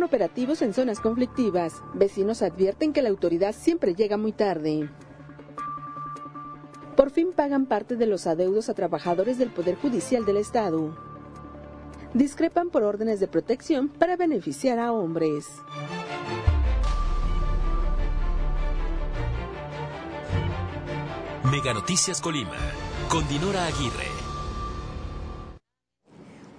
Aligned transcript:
operativos 0.00 0.62
en 0.62 0.72
zonas 0.72 1.00
conflictivas. 1.00 1.82
Vecinos 1.92 2.40
advierten 2.40 2.92
que 2.92 3.02
la 3.02 3.10
autoridad 3.10 3.52
siempre 3.52 3.94
llega 3.94 4.16
muy 4.16 4.32
tarde. 4.32 4.88
Por 6.96 7.10
fin 7.10 7.32
pagan 7.34 7.66
parte 7.66 7.96
de 7.96 8.06
los 8.06 8.26
adeudos 8.26 8.68
a 8.68 8.74
trabajadores 8.74 9.38
del 9.38 9.50
Poder 9.50 9.74
Judicial 9.74 10.24
del 10.24 10.36
Estado. 10.36 10.96
Discrepan 12.14 12.70
por 12.70 12.82
órdenes 12.84 13.18
de 13.20 13.26
protección 13.26 13.88
para 13.88 14.16
beneficiar 14.16 14.78
a 14.78 14.92
hombres. 14.92 15.48
Mega 21.50 21.74
Noticias 21.74 22.20
Colima, 22.20 22.56
con 23.08 23.26
Dinora 23.28 23.66
Aguirre. 23.66 24.11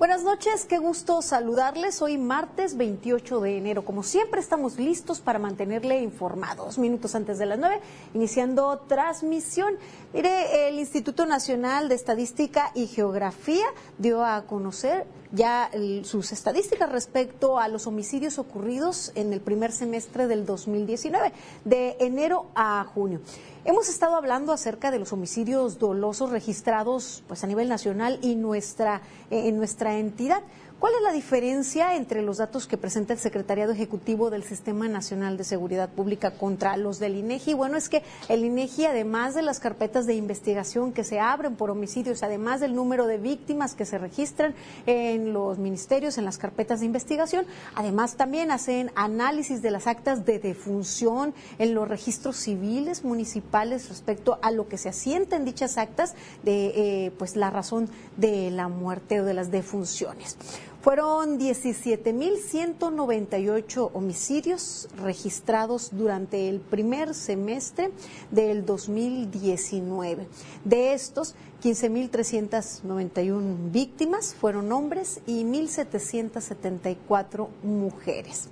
Buenas 0.03 0.25
noches, 0.25 0.65
qué 0.65 0.79
gusto 0.79 1.21
saludarles. 1.21 2.01
Hoy 2.01 2.17
martes 2.17 2.75
28 2.75 3.39
de 3.39 3.57
enero. 3.57 3.85
Como 3.85 4.03
siempre 4.03 4.41
estamos 4.41 4.77
listos 4.77 5.21
para 5.21 5.39
mantenerle 5.39 6.01
informado. 6.01 6.65
Dos 6.65 6.77
minutos 6.77 7.15
antes 7.15 7.37
de 7.37 7.45
las 7.45 7.57
nueve, 7.57 7.79
iniciando 8.13 8.79
transmisión. 8.79 9.75
Mire, 10.11 10.67
el 10.67 10.77
Instituto 10.77 11.25
Nacional 11.25 11.87
de 11.87 11.95
Estadística 11.95 12.73
y 12.75 12.87
Geografía 12.87 13.65
dio 13.97 14.25
a 14.25 14.41
conocer 14.41 15.07
ya 15.33 15.69
sus 16.03 16.31
estadísticas 16.31 16.91
respecto 16.91 17.59
a 17.59 17.67
los 17.67 17.87
homicidios 17.87 18.37
ocurridos 18.37 19.11
en 19.15 19.33
el 19.33 19.41
primer 19.41 19.71
semestre 19.71 20.27
del 20.27 20.45
2019, 20.45 21.33
de 21.65 21.97
enero 21.99 22.45
a 22.55 22.85
junio. 22.93 23.19
Hemos 23.65 23.89
estado 23.89 24.15
hablando 24.15 24.51
acerca 24.51 24.91
de 24.91 24.99
los 24.99 25.11
homicidios 25.11 25.79
dolosos 25.79 26.29
registrados 26.29 27.23
pues 27.27 27.43
a 27.43 27.47
nivel 27.47 27.67
nacional 27.67 28.19
y 28.21 28.35
nuestra 28.35 29.01
en 29.31 29.57
nuestra 29.57 29.97
entidad. 29.97 30.43
¿Cuál 30.83 30.95
es 30.95 31.01
la 31.01 31.13
diferencia 31.13 31.95
entre 31.95 32.21
los 32.21 32.39
datos 32.39 32.67
que 32.67 32.75
presenta 32.75 33.13
el 33.13 33.19
Secretariado 33.19 33.71
Ejecutivo 33.71 34.29
del 34.29 34.43
Sistema 34.43 34.89
Nacional 34.89 35.37
de 35.37 35.45
Seguridad 35.45 35.87
Pública 35.87 36.31
contra 36.31 36.75
los 36.75 36.99
del 36.99 37.15
INEGI? 37.15 37.53
Bueno, 37.53 37.77
es 37.77 37.87
que 37.87 38.03
el 38.27 38.43
INEGI, 38.43 38.87
además 38.87 39.33
de 39.33 39.43
las 39.43 39.61
carpetas 39.61 40.05
de 40.05 40.15
investigación 40.15 40.91
que 40.91 41.05
se 41.05 41.21
abren 41.21 41.55
por 41.55 41.71
homicidios, 41.71 42.21
además 42.21 42.59
del 42.59 42.75
número 42.75 43.07
de 43.07 43.17
víctimas 43.17 43.75
que 43.75 43.85
se 43.85 43.97
registran 43.97 44.55
en 44.85 45.31
los 45.31 45.57
ministerios, 45.57 46.17
en 46.17 46.25
las 46.25 46.37
carpetas 46.37 46.81
de 46.81 46.87
investigación, 46.87 47.45
además 47.75 48.17
también 48.17 48.51
hacen 48.51 48.91
análisis 48.95 49.61
de 49.61 49.71
las 49.71 49.87
actas 49.87 50.25
de 50.25 50.39
defunción 50.39 51.33
en 51.59 51.75
los 51.75 51.87
registros 51.87 52.35
civiles 52.35 53.05
municipales 53.05 53.87
respecto 53.87 54.37
a 54.41 54.51
lo 54.51 54.67
que 54.67 54.77
se 54.77 54.89
asienta 54.89 55.37
en 55.37 55.45
dichas 55.45 55.77
actas 55.77 56.13
de 56.43 57.05
eh, 57.05 57.11
pues 57.17 57.37
la 57.37 57.51
razón 57.51 57.87
de 58.17 58.51
la 58.51 58.67
muerte 58.67 59.21
o 59.21 59.23
de 59.23 59.33
las 59.33 59.49
defunciones. 59.49 60.37
Fueron 60.83 61.39
17.198 61.39 63.89
homicidios 63.93 64.89
registrados 64.97 65.91
durante 65.93 66.49
el 66.49 66.59
primer 66.59 67.13
semestre 67.13 67.91
del 68.31 68.65
2019. 68.65 70.27
De 70.65 70.91
estos, 70.91 71.35
15.391 71.63 73.71
víctimas 73.71 74.35
fueron 74.35 74.73
hombres 74.73 75.21
y 75.25 75.45
1.774 75.45 77.47
mujeres. 77.63 78.49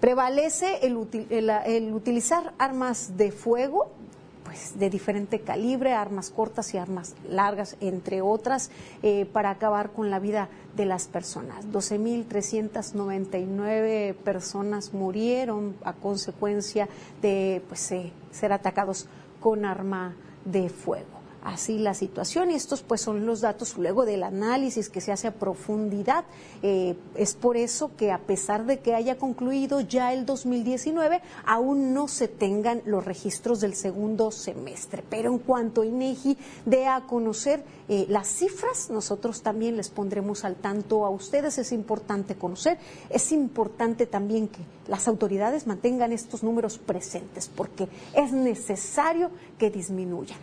Prevalece 0.00 0.86
el, 0.86 1.06
el 1.66 1.92
utilizar 1.92 2.54
armas 2.56 3.18
de 3.18 3.30
fuego 3.30 3.90
pues, 4.48 4.78
de 4.78 4.88
diferente 4.88 5.40
calibre, 5.40 5.92
armas 5.92 6.30
cortas 6.30 6.72
y 6.72 6.78
armas 6.78 7.14
largas, 7.28 7.76
entre 7.80 8.22
otras, 8.22 8.70
eh, 9.02 9.26
para 9.30 9.50
acabar 9.50 9.90
con 9.90 10.10
la 10.10 10.18
vida 10.18 10.48
de 10.74 10.86
las 10.86 11.06
personas. 11.06 11.70
12.399 11.70 14.14
personas 14.14 14.94
murieron 14.94 15.76
a 15.84 15.92
consecuencia 15.92 16.88
de 17.20 17.62
pues, 17.68 17.92
eh, 17.92 18.10
ser 18.30 18.54
atacados 18.54 19.06
con 19.38 19.66
arma 19.66 20.16
de 20.46 20.70
fuego 20.70 21.17
así 21.48 21.78
la 21.78 21.94
situación 21.94 22.50
y 22.50 22.54
estos 22.54 22.82
pues 22.82 23.00
son 23.00 23.26
los 23.26 23.40
datos 23.40 23.76
luego 23.78 24.04
del 24.04 24.22
análisis 24.22 24.88
que 24.88 25.00
se 25.00 25.12
hace 25.12 25.28
a 25.28 25.34
profundidad. 25.34 26.24
Eh, 26.62 26.96
es 27.14 27.34
por 27.34 27.56
eso 27.56 27.90
que 27.96 28.12
a 28.12 28.18
pesar 28.18 28.66
de 28.66 28.80
que 28.80 28.94
haya 28.94 29.18
concluido 29.18 29.80
ya 29.80 30.12
el 30.12 30.26
2019, 30.26 31.22
aún 31.46 31.94
no 31.94 32.08
se 32.08 32.28
tengan 32.28 32.82
los 32.84 33.04
registros 33.04 33.60
del 33.60 33.74
segundo 33.74 34.30
semestre. 34.30 35.02
Pero 35.08 35.32
en 35.32 35.38
cuanto 35.38 35.84
INEGI 35.84 36.36
dé 36.66 36.86
a 36.86 37.02
conocer 37.02 37.64
eh, 37.88 38.06
las 38.08 38.28
cifras, 38.28 38.90
nosotros 38.90 39.42
también 39.42 39.76
les 39.76 39.88
pondremos 39.88 40.44
al 40.44 40.56
tanto 40.56 41.04
a 41.04 41.10
ustedes. 41.10 41.58
Es 41.58 41.72
importante 41.72 42.34
conocer, 42.34 42.78
es 43.08 43.32
importante 43.32 44.06
también 44.06 44.48
que 44.48 44.60
las 44.86 45.08
autoridades 45.08 45.66
mantengan 45.66 46.12
estos 46.12 46.42
números 46.42 46.78
presentes 46.78 47.50
porque 47.54 47.88
es 48.14 48.32
necesario 48.32 49.30
que 49.58 49.70
disminuyan. 49.70 50.38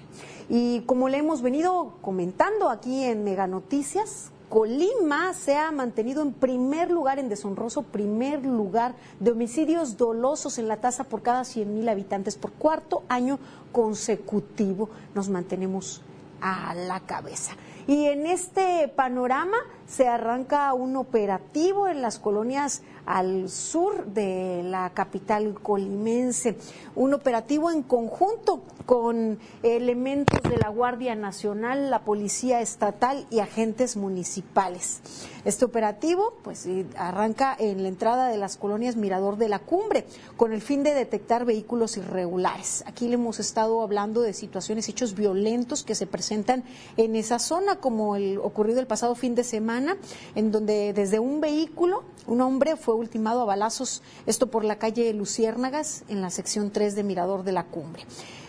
Y 0.47 0.81
como 0.95 1.09
le 1.09 1.17
hemos 1.17 1.41
venido 1.41 1.91
comentando 1.99 2.69
aquí 2.69 3.03
en 3.03 3.25
Mega 3.25 3.47
Noticias, 3.47 4.31
Colima 4.47 5.33
se 5.33 5.57
ha 5.57 5.69
mantenido 5.69 6.21
en 6.21 6.31
primer 6.31 6.89
lugar, 6.89 7.19
en 7.19 7.27
deshonroso 7.27 7.81
primer 7.81 8.45
lugar 8.45 8.95
de 9.19 9.31
homicidios 9.31 9.97
dolosos 9.97 10.57
en 10.57 10.69
la 10.69 10.77
tasa 10.77 11.03
por 11.03 11.21
cada 11.21 11.43
100 11.43 11.75
mil 11.75 11.89
habitantes. 11.89 12.37
Por 12.37 12.53
cuarto 12.53 13.03
año 13.09 13.39
consecutivo 13.73 14.89
nos 15.13 15.27
mantenemos 15.27 16.01
a 16.39 16.73
la 16.73 17.01
cabeza. 17.01 17.57
Y 17.87 18.05
en 18.05 18.25
este 18.25 18.87
panorama 18.87 19.57
se 19.87 20.07
arranca 20.07 20.73
un 20.73 20.95
operativo 20.95 21.89
en 21.89 22.01
las 22.01 22.19
colonias 22.19 22.83
al 23.05 23.49
sur 23.49 24.05
de 24.05 24.61
la 24.63 24.89
capital 24.91 25.53
colimense. 25.61 26.57
Un 26.95 27.13
operativo 27.13 27.71
en 27.71 27.83
conjunto 27.83 28.63
con 28.85 29.39
elementos 29.63 30.41
de 30.43 30.57
la 30.57 30.69
Guardia 30.69 31.15
Nacional, 31.15 31.89
la 31.89 32.03
Policía 32.03 32.61
Estatal 32.61 33.25
y 33.29 33.39
agentes 33.39 33.97
municipales. 33.97 35.01
Este 35.45 35.63
operativo 35.63 36.33
pues 36.43 36.67
arranca 36.97 37.55
en 37.57 37.83
la 37.83 37.89
entrada 37.89 38.29
de 38.29 38.37
las 38.37 38.57
colonias 38.57 38.95
Mirador 38.95 39.37
de 39.37 39.47
la 39.47 39.59
Cumbre 39.59 40.05
con 40.37 40.51
el 40.51 40.61
fin 40.61 40.81
de 40.81 40.95
detectar 40.95 41.45
vehículos 41.45 41.97
irregulares. 41.97 42.83
Aquí 42.87 43.07
le 43.07 43.13
hemos 43.13 43.39
estado 43.39 43.83
hablando 43.83 44.21
de 44.21 44.33
situaciones, 44.33 44.89
hechos 44.89 45.13
violentos 45.13 45.83
que 45.83 45.93
se 45.93 46.07
presentan 46.07 46.63
en 46.97 47.15
esa 47.15 47.37
zona, 47.37 47.75
como 47.75 48.15
el 48.15 48.39
ocurrido 48.39 48.79
el 48.79 48.87
pasado 48.87 49.13
fin 49.13 49.35
de 49.35 49.43
semana, 49.43 49.97
en 50.33 50.51
donde 50.51 50.93
desde 50.93 51.19
un 51.19 51.41
vehículo 51.41 52.03
un 52.25 52.41
hombre 52.41 52.75
fue 52.75 52.95
ultimado 52.95 53.41
a 53.41 53.45
balazos, 53.45 54.01
esto 54.25 54.47
por 54.47 54.65
la 54.65 54.79
calle 54.79 55.13
Luciérnagas, 55.13 56.03
en 56.09 56.21
la 56.21 56.31
sección 56.31 56.71
3 56.71 56.95
de 56.95 57.03
Mirador 57.03 57.43
de 57.43 57.51
la 57.51 57.65
Cumbre. 57.65 58.03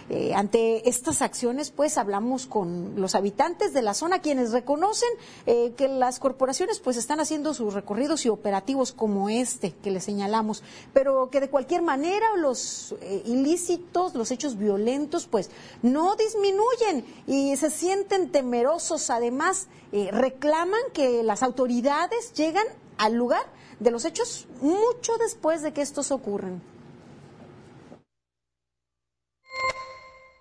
Eh, 0.09 0.35
ante 0.35 0.89
estas 0.89 1.21
acciones, 1.21 1.71
pues 1.71 1.99
hablamos 1.99 2.47
con 2.47 3.01
los 3.01 3.17
habitantes 3.17 3.73
de 3.73 3.83
la 3.83 3.93
zona, 3.93 4.21
quienes 4.21 4.53
reconocen 4.53 5.09
eh, 5.47 5.73
que 5.77 5.89
las 5.89 6.21
corporaciones 6.21 6.79
pues 6.79 6.97
están 6.97 7.19
haciendo 7.19 7.55
sus 7.55 7.75
recorridos 7.75 8.25
y 8.25 8.29
operativos 8.29 8.93
como 8.93 9.29
este 9.29 9.73
que 9.73 9.91
le 9.91 10.01
señalamos, 10.01 10.63
pero 10.93 11.29
que 11.31 11.41
de 11.41 11.51
cualquier 11.51 11.83
manera 11.83 12.27
los 12.37 12.95
eh, 13.01 13.23
ilícitos, 13.27 14.15
los 14.15 14.31
hechos 14.31 14.57
violentos, 14.57 15.27
pues 15.27 15.51
no 15.83 16.15
disminuyen 16.15 17.05
y 17.27 17.57
se 17.57 17.71
sienten 17.71 18.31
temerosos. 18.31 19.11
Además, 19.11 19.67
reclaman 19.93 20.81
que 20.93 21.23
las 21.23 21.43
autoridades 21.43 22.33
llegan 22.35 22.67
al 22.99 23.15
lugar 23.15 23.43
de 23.81 23.91
los 23.91 24.05
hechos 24.05 24.47
mucho 24.61 25.17
después 25.19 25.63
de 25.63 25.73
que 25.73 25.83
estos 25.83 26.11
ocurren. 26.11 26.76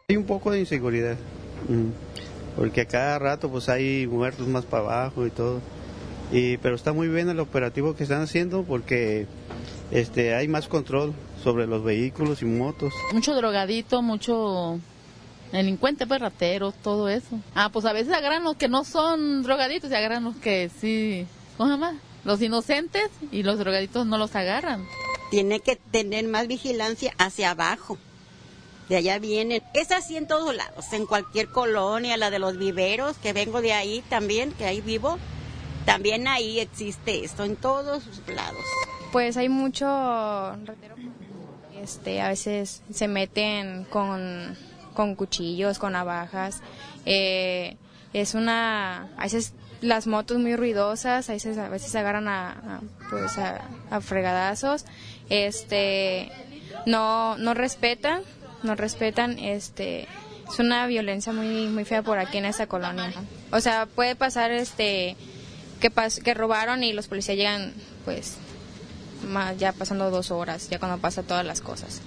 Hay 0.07 0.17
un 0.17 0.25
poco 0.27 0.51
de 0.51 0.59
inseguridad, 0.59 1.17
porque 2.55 2.81
a 2.81 2.85
cada 2.85 3.17
rato 3.17 3.49
pues 3.49 3.69
hay 3.69 4.05
muertos 4.05 4.47
más 4.47 4.63
para 4.63 4.83
abajo 4.83 5.25
y 5.25 5.31
todo. 5.31 5.61
Y, 6.31 6.57
pero 6.57 6.75
está 6.75 6.93
muy 6.93 7.07
bien 7.07 7.27
el 7.27 7.39
operativo 7.39 7.95
que 7.95 8.03
están 8.03 8.21
haciendo 8.21 8.61
porque 8.61 9.25
este, 9.89 10.35
hay 10.35 10.47
más 10.47 10.67
control 10.67 11.15
sobre 11.43 11.65
los 11.65 11.83
vehículos 11.83 12.43
y 12.43 12.45
motos. 12.45 12.93
Mucho 13.13 13.33
drogadito, 13.33 14.03
mucho 14.03 14.79
delincuente, 15.51 16.05
pues 16.05 16.21
rateros, 16.21 16.75
todo 16.83 17.09
eso. 17.09 17.39
Ah, 17.55 17.71
pues 17.73 17.85
a 17.85 17.93
veces 17.93 18.13
agarran 18.13 18.43
los 18.43 18.57
que 18.57 18.67
no 18.67 18.83
son 18.83 19.41
drogaditos 19.41 19.89
y 19.89 19.95
agarran 19.95 20.23
los 20.23 20.35
que 20.35 20.69
sí, 20.79 21.25
¿cómo 21.57 21.79
más? 21.79 21.95
Los 22.25 22.39
inocentes 22.43 23.09
y 23.31 23.41
los 23.41 23.57
drogaditos 23.57 24.05
no 24.05 24.19
los 24.19 24.35
agarran. 24.35 24.85
Tiene 25.31 25.61
que 25.61 25.77
tener 25.77 26.27
más 26.27 26.45
vigilancia 26.45 27.11
hacia 27.17 27.49
abajo. 27.49 27.97
De 28.89 28.97
allá 28.97 29.19
vienen. 29.19 29.63
Es 29.73 29.91
así 29.91 30.15
en 30.15 30.27
todos 30.27 30.55
lados, 30.55 30.93
en 30.93 31.05
cualquier 31.05 31.49
colonia, 31.49 32.17
la 32.17 32.29
de 32.29 32.39
los 32.39 32.57
viveros, 32.57 33.17
que 33.17 33.33
vengo 33.33 33.61
de 33.61 33.73
ahí 33.73 34.03
también, 34.09 34.51
que 34.51 34.65
ahí 34.65 34.81
vivo. 34.81 35.17
También 35.85 36.27
ahí 36.27 36.59
existe 36.59 37.23
esto, 37.23 37.43
en 37.43 37.55
todos 37.55 38.03
lados. 38.27 38.63
Pues 39.11 39.37
hay 39.37 39.49
mucho 39.49 39.85
este, 41.85 42.19
a 42.19 42.29
veces 42.29 42.81
se 42.91 43.07
meten 43.07 43.85
con, 43.85 44.57
con 44.95 45.13
cuchillos, 45.13 45.77
con 45.77 45.93
navajas. 45.93 46.61
Eh, 47.05 47.77
es 48.11 48.33
una, 48.33 49.09
a 49.17 49.23
veces 49.23 49.53
las 49.81 50.07
motos 50.07 50.39
muy 50.39 50.55
ruidosas, 50.55 51.29
ahí 51.29 51.39
se, 51.39 51.59
a 51.59 51.69
veces 51.69 51.91
se 51.91 51.99
agarran 51.99 52.27
a, 52.27 52.81
pues 53.11 53.37
a, 53.37 54.01
fregadazos, 54.01 54.85
este, 55.29 56.31
no, 56.87 57.37
no 57.37 57.53
respetan, 57.53 58.23
no 58.65 58.75
respetan, 58.75 59.39
este, 59.39 60.07
es 60.47 60.59
una 60.59 60.85
violencia 60.87 61.31
muy, 61.31 61.67
muy 61.67 61.85
fea 61.85 62.01
por 62.01 62.19
aquí 62.19 62.37
en 62.37 62.45
esta 62.45 62.67
colonia. 62.67 63.13
O 63.51 63.59
sea, 63.59 63.85
puede 63.85 64.15
pasar, 64.15 64.51
este, 64.51 65.15
que, 65.79 65.91
que 66.23 66.33
robaron 66.33 66.83
y 66.83 66.93
los 66.93 67.07
policías 67.07 67.37
llegan, 67.37 67.73
pues, 68.03 68.37
ya 69.57 69.71
pasando 69.73 70.11
dos 70.11 70.31
horas, 70.31 70.69
ya 70.69 70.79
cuando 70.79 70.97
pasa 70.99 71.23
todas 71.23 71.45
las 71.45 71.61
cosas. 71.61 72.01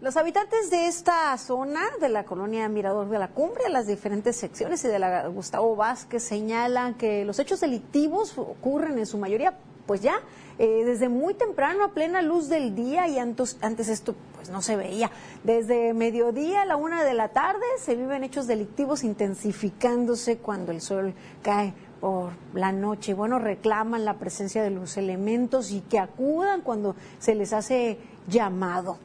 Los 0.00 0.18
habitantes 0.18 0.68
de 0.70 0.86
esta 0.86 1.36
zona 1.38 1.80
de 1.98 2.10
la 2.10 2.24
colonia 2.24 2.68
Mirador 2.68 3.08
de 3.08 3.18
la 3.18 3.28
Cumbre, 3.28 3.70
las 3.70 3.86
diferentes 3.86 4.36
secciones 4.36 4.84
y 4.84 4.88
de 4.88 4.98
la 4.98 5.28
Gustavo 5.28 5.76
Vázquez 5.76 6.22
señalan 6.22 6.92
que 6.92 7.24
los 7.24 7.38
hechos 7.38 7.60
delictivos 7.60 8.36
ocurren 8.36 8.98
en 8.98 9.06
su 9.06 9.16
mayoría, 9.16 9.54
pues 9.86 10.00
ya 10.00 10.20
eh, 10.58 10.84
desde 10.84 11.08
muy 11.08 11.34
temprano 11.34 11.84
a 11.84 11.88
plena 11.88 12.22
luz 12.22 12.48
del 12.48 12.74
día 12.74 13.08
y 13.08 13.18
antes, 13.18 13.58
antes 13.60 13.88
esto 13.88 14.14
pues 14.34 14.50
no 14.50 14.62
se 14.62 14.76
veía. 14.76 15.10
Desde 15.42 15.94
mediodía 15.94 16.62
a 16.62 16.66
la 16.66 16.76
una 16.76 17.04
de 17.04 17.14
la 17.14 17.28
tarde 17.28 17.64
se 17.78 17.96
viven 17.96 18.24
hechos 18.24 18.46
delictivos 18.46 19.02
intensificándose 19.02 20.38
cuando 20.38 20.70
el 20.70 20.80
sol 20.80 21.14
cae 21.42 21.74
por 22.00 22.32
la 22.52 22.70
noche. 22.70 23.14
Bueno, 23.14 23.38
reclaman 23.38 24.04
la 24.04 24.18
presencia 24.18 24.62
de 24.62 24.70
los 24.70 24.96
elementos 24.96 25.72
y 25.72 25.80
que 25.80 25.98
acudan 25.98 26.60
cuando 26.60 26.94
se 27.18 27.34
les 27.34 27.52
hace 27.52 27.98
llamado 28.28 28.98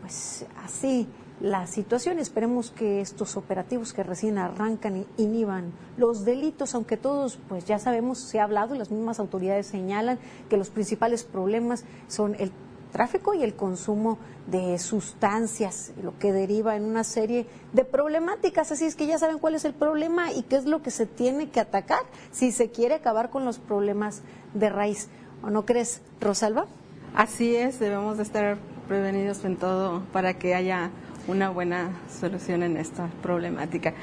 pues 0.00 0.46
así 0.62 1.08
la 1.40 1.66
situación. 1.66 2.18
Esperemos 2.18 2.70
que 2.70 3.00
estos 3.00 3.36
operativos 3.36 3.92
que 3.92 4.02
recién 4.02 4.38
arrancan 4.38 5.06
inhiban 5.16 5.72
los 5.96 6.24
delitos, 6.24 6.74
aunque 6.74 6.96
todos, 6.96 7.38
pues 7.48 7.64
ya 7.64 7.78
sabemos, 7.78 8.18
se 8.18 8.40
ha 8.40 8.44
hablado 8.44 8.74
y 8.74 8.78
las 8.78 8.90
mismas 8.90 9.18
autoridades 9.18 9.66
señalan 9.66 10.18
que 10.48 10.56
los 10.56 10.70
principales 10.70 11.24
problemas 11.24 11.84
son 12.08 12.34
el 12.38 12.52
tráfico 12.92 13.34
y 13.34 13.42
el 13.42 13.54
consumo 13.54 14.18
de 14.46 14.78
sustancias, 14.78 15.92
lo 16.02 16.18
que 16.18 16.32
deriva 16.32 16.76
en 16.76 16.84
una 16.84 17.04
serie 17.04 17.46
de 17.72 17.84
problemáticas. 17.84 18.72
Así 18.72 18.86
es 18.86 18.94
que 18.94 19.06
ya 19.06 19.18
saben 19.18 19.38
cuál 19.38 19.54
es 19.54 19.64
el 19.64 19.74
problema 19.74 20.32
y 20.32 20.42
qué 20.44 20.56
es 20.56 20.64
lo 20.64 20.82
que 20.82 20.90
se 20.90 21.04
tiene 21.04 21.50
que 21.50 21.60
atacar 21.60 22.00
si 22.30 22.52
se 22.52 22.70
quiere 22.70 22.94
acabar 22.94 23.28
con 23.30 23.44
los 23.44 23.58
problemas 23.58 24.22
de 24.54 24.70
raíz. 24.70 25.08
¿O 25.42 25.50
no 25.50 25.66
crees, 25.66 26.00
Rosalba? 26.20 26.66
Así 27.14 27.54
es, 27.54 27.78
debemos 27.78 28.16
de 28.16 28.22
estar 28.22 28.56
prevenidos 28.88 29.44
en 29.44 29.56
todo 29.56 30.02
para 30.12 30.38
que 30.38 30.54
haya 30.54 30.90
una 31.28 31.50
buena 31.50 31.90
solución 32.08 32.62
en 32.62 32.76
esta 32.76 33.08
problemática. 33.22 33.94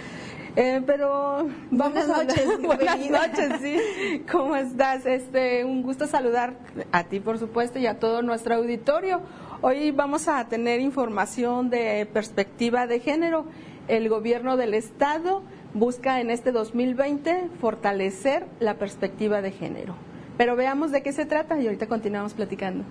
Eh, 0.55 0.81
pero 0.85 1.47
vamos 1.71 2.07
buenas 2.07 2.07
noches, 2.07 2.61
buenas 2.61 3.09
noches, 3.09 3.51
sí. 3.61 4.23
¿Cómo 4.31 4.55
estás? 4.55 5.05
Este, 5.05 5.65
un 5.65 5.81
gusto 5.81 6.05
saludar 6.05 6.53
a 6.91 7.05
ti, 7.05 7.19
por 7.19 7.39
supuesto, 7.39 7.79
y 7.79 7.87
a 7.87 7.99
todo 7.99 8.21
nuestro 8.21 8.55
auditorio. 8.55 9.21
Hoy 9.61 9.91
vamos 9.91 10.27
a 10.27 10.45
tener 10.47 10.79
información 10.79 11.69
de 11.69 12.07
perspectiva 12.11 12.85
de 12.85 12.99
género. 12.99 13.45
El 13.87 14.09
gobierno 14.09 14.55
del 14.55 14.73
estado 14.73 15.41
busca 15.73 16.21
en 16.21 16.29
este 16.29 16.51
2020 16.51 17.49
fortalecer 17.59 18.45
la 18.59 18.75
perspectiva 18.75 19.41
de 19.41 19.51
género. 19.51 19.95
Pero 20.37 20.55
veamos 20.55 20.91
de 20.91 21.01
qué 21.01 21.13
se 21.13 21.25
trata 21.25 21.59
y 21.59 21.65
ahorita 21.65 21.87
continuamos 21.87 22.33
platicando. 22.33 22.83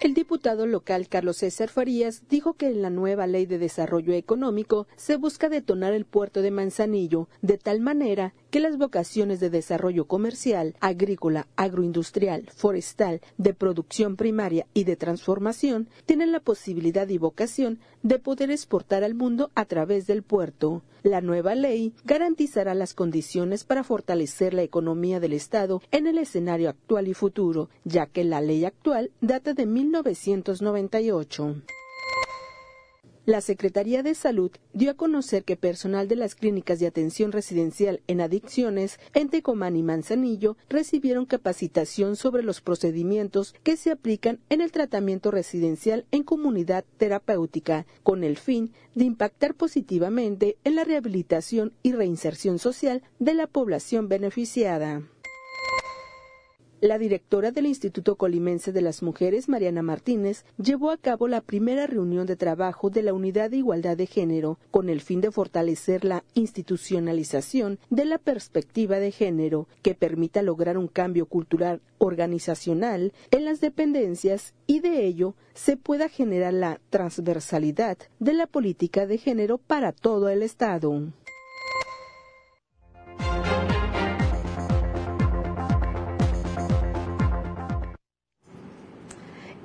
El 0.00 0.14
diputado 0.14 0.64
local 0.64 1.08
Carlos 1.08 1.36
César 1.36 1.68
Farías 1.68 2.22
dijo 2.30 2.54
que 2.54 2.68
en 2.68 2.80
la 2.80 2.88
nueva 2.88 3.26
ley 3.26 3.44
de 3.44 3.58
desarrollo 3.58 4.14
económico 4.14 4.86
se 4.96 5.16
busca 5.16 5.50
detonar 5.50 5.92
el 5.92 6.06
puerto 6.06 6.40
de 6.40 6.50
Manzanillo 6.50 7.28
de 7.42 7.58
tal 7.58 7.80
manera 7.80 8.32
que 8.50 8.60
las 8.60 8.76
vocaciones 8.78 9.40
de 9.40 9.50
desarrollo 9.50 10.06
comercial, 10.06 10.74
agrícola, 10.80 11.46
agroindustrial, 11.56 12.48
forestal, 12.54 13.20
de 13.38 13.54
producción 13.54 14.16
primaria 14.16 14.66
y 14.74 14.84
de 14.84 14.96
transformación 14.96 15.88
tienen 16.06 16.32
la 16.32 16.40
posibilidad 16.40 17.08
y 17.08 17.18
vocación 17.18 17.78
de 18.02 18.18
poder 18.18 18.50
exportar 18.50 19.04
al 19.04 19.14
mundo 19.14 19.50
a 19.54 19.64
través 19.64 20.06
del 20.06 20.22
puerto. 20.22 20.82
La 21.02 21.20
nueva 21.20 21.54
ley 21.54 21.94
garantizará 22.04 22.74
las 22.74 22.92
condiciones 22.92 23.64
para 23.64 23.84
fortalecer 23.84 24.52
la 24.52 24.62
economía 24.62 25.20
del 25.20 25.32
Estado 25.32 25.80
en 25.90 26.06
el 26.06 26.18
escenario 26.18 26.68
actual 26.68 27.08
y 27.08 27.14
futuro, 27.14 27.70
ya 27.84 28.06
que 28.06 28.24
la 28.24 28.40
ley 28.40 28.64
actual 28.66 29.10
data 29.20 29.54
de 29.54 29.66
1998. 29.66 31.56
La 33.30 33.40
Secretaría 33.40 34.02
de 34.02 34.16
Salud 34.16 34.50
dio 34.72 34.90
a 34.90 34.94
conocer 34.94 35.44
que 35.44 35.54
personal 35.54 36.08
de 36.08 36.16
las 36.16 36.34
clínicas 36.34 36.80
de 36.80 36.88
atención 36.88 37.30
residencial 37.30 38.02
en 38.08 38.20
adicciones 38.20 38.98
en 39.14 39.28
Tecomán 39.28 39.76
y 39.76 39.84
Manzanillo 39.84 40.56
recibieron 40.68 41.26
capacitación 41.26 42.16
sobre 42.16 42.42
los 42.42 42.60
procedimientos 42.60 43.54
que 43.62 43.76
se 43.76 43.92
aplican 43.92 44.40
en 44.48 44.60
el 44.60 44.72
tratamiento 44.72 45.30
residencial 45.30 46.06
en 46.10 46.24
comunidad 46.24 46.84
terapéutica, 46.96 47.86
con 48.02 48.24
el 48.24 48.36
fin 48.36 48.72
de 48.96 49.04
impactar 49.04 49.54
positivamente 49.54 50.56
en 50.64 50.74
la 50.74 50.82
rehabilitación 50.82 51.72
y 51.84 51.92
reinserción 51.92 52.58
social 52.58 53.00
de 53.20 53.34
la 53.34 53.46
población 53.46 54.08
beneficiada. 54.08 55.04
La 56.82 56.96
directora 56.96 57.50
del 57.50 57.66
Instituto 57.66 58.16
Colimense 58.16 58.72
de 58.72 58.80
las 58.80 59.02
Mujeres, 59.02 59.50
Mariana 59.50 59.82
Martínez, 59.82 60.46
llevó 60.56 60.90
a 60.90 60.96
cabo 60.96 61.28
la 61.28 61.42
primera 61.42 61.86
reunión 61.86 62.24
de 62.24 62.36
trabajo 62.36 62.88
de 62.88 63.02
la 63.02 63.12
Unidad 63.12 63.50
de 63.50 63.58
Igualdad 63.58 63.98
de 63.98 64.06
Género 64.06 64.58
con 64.70 64.88
el 64.88 65.02
fin 65.02 65.20
de 65.20 65.30
fortalecer 65.30 66.06
la 66.06 66.24
institucionalización 66.32 67.78
de 67.90 68.06
la 68.06 68.16
perspectiva 68.16 68.98
de 68.98 69.12
género 69.12 69.68
que 69.82 69.94
permita 69.94 70.40
lograr 70.40 70.78
un 70.78 70.88
cambio 70.88 71.26
cultural 71.26 71.82
organizacional 71.98 73.12
en 73.30 73.44
las 73.44 73.60
dependencias 73.60 74.54
y 74.66 74.80
de 74.80 75.04
ello 75.04 75.34
se 75.52 75.76
pueda 75.76 76.08
generar 76.08 76.54
la 76.54 76.80
transversalidad 76.88 77.98
de 78.20 78.32
la 78.32 78.46
política 78.46 79.06
de 79.06 79.18
género 79.18 79.58
para 79.58 79.92
todo 79.92 80.30
el 80.30 80.42
Estado. 80.42 81.12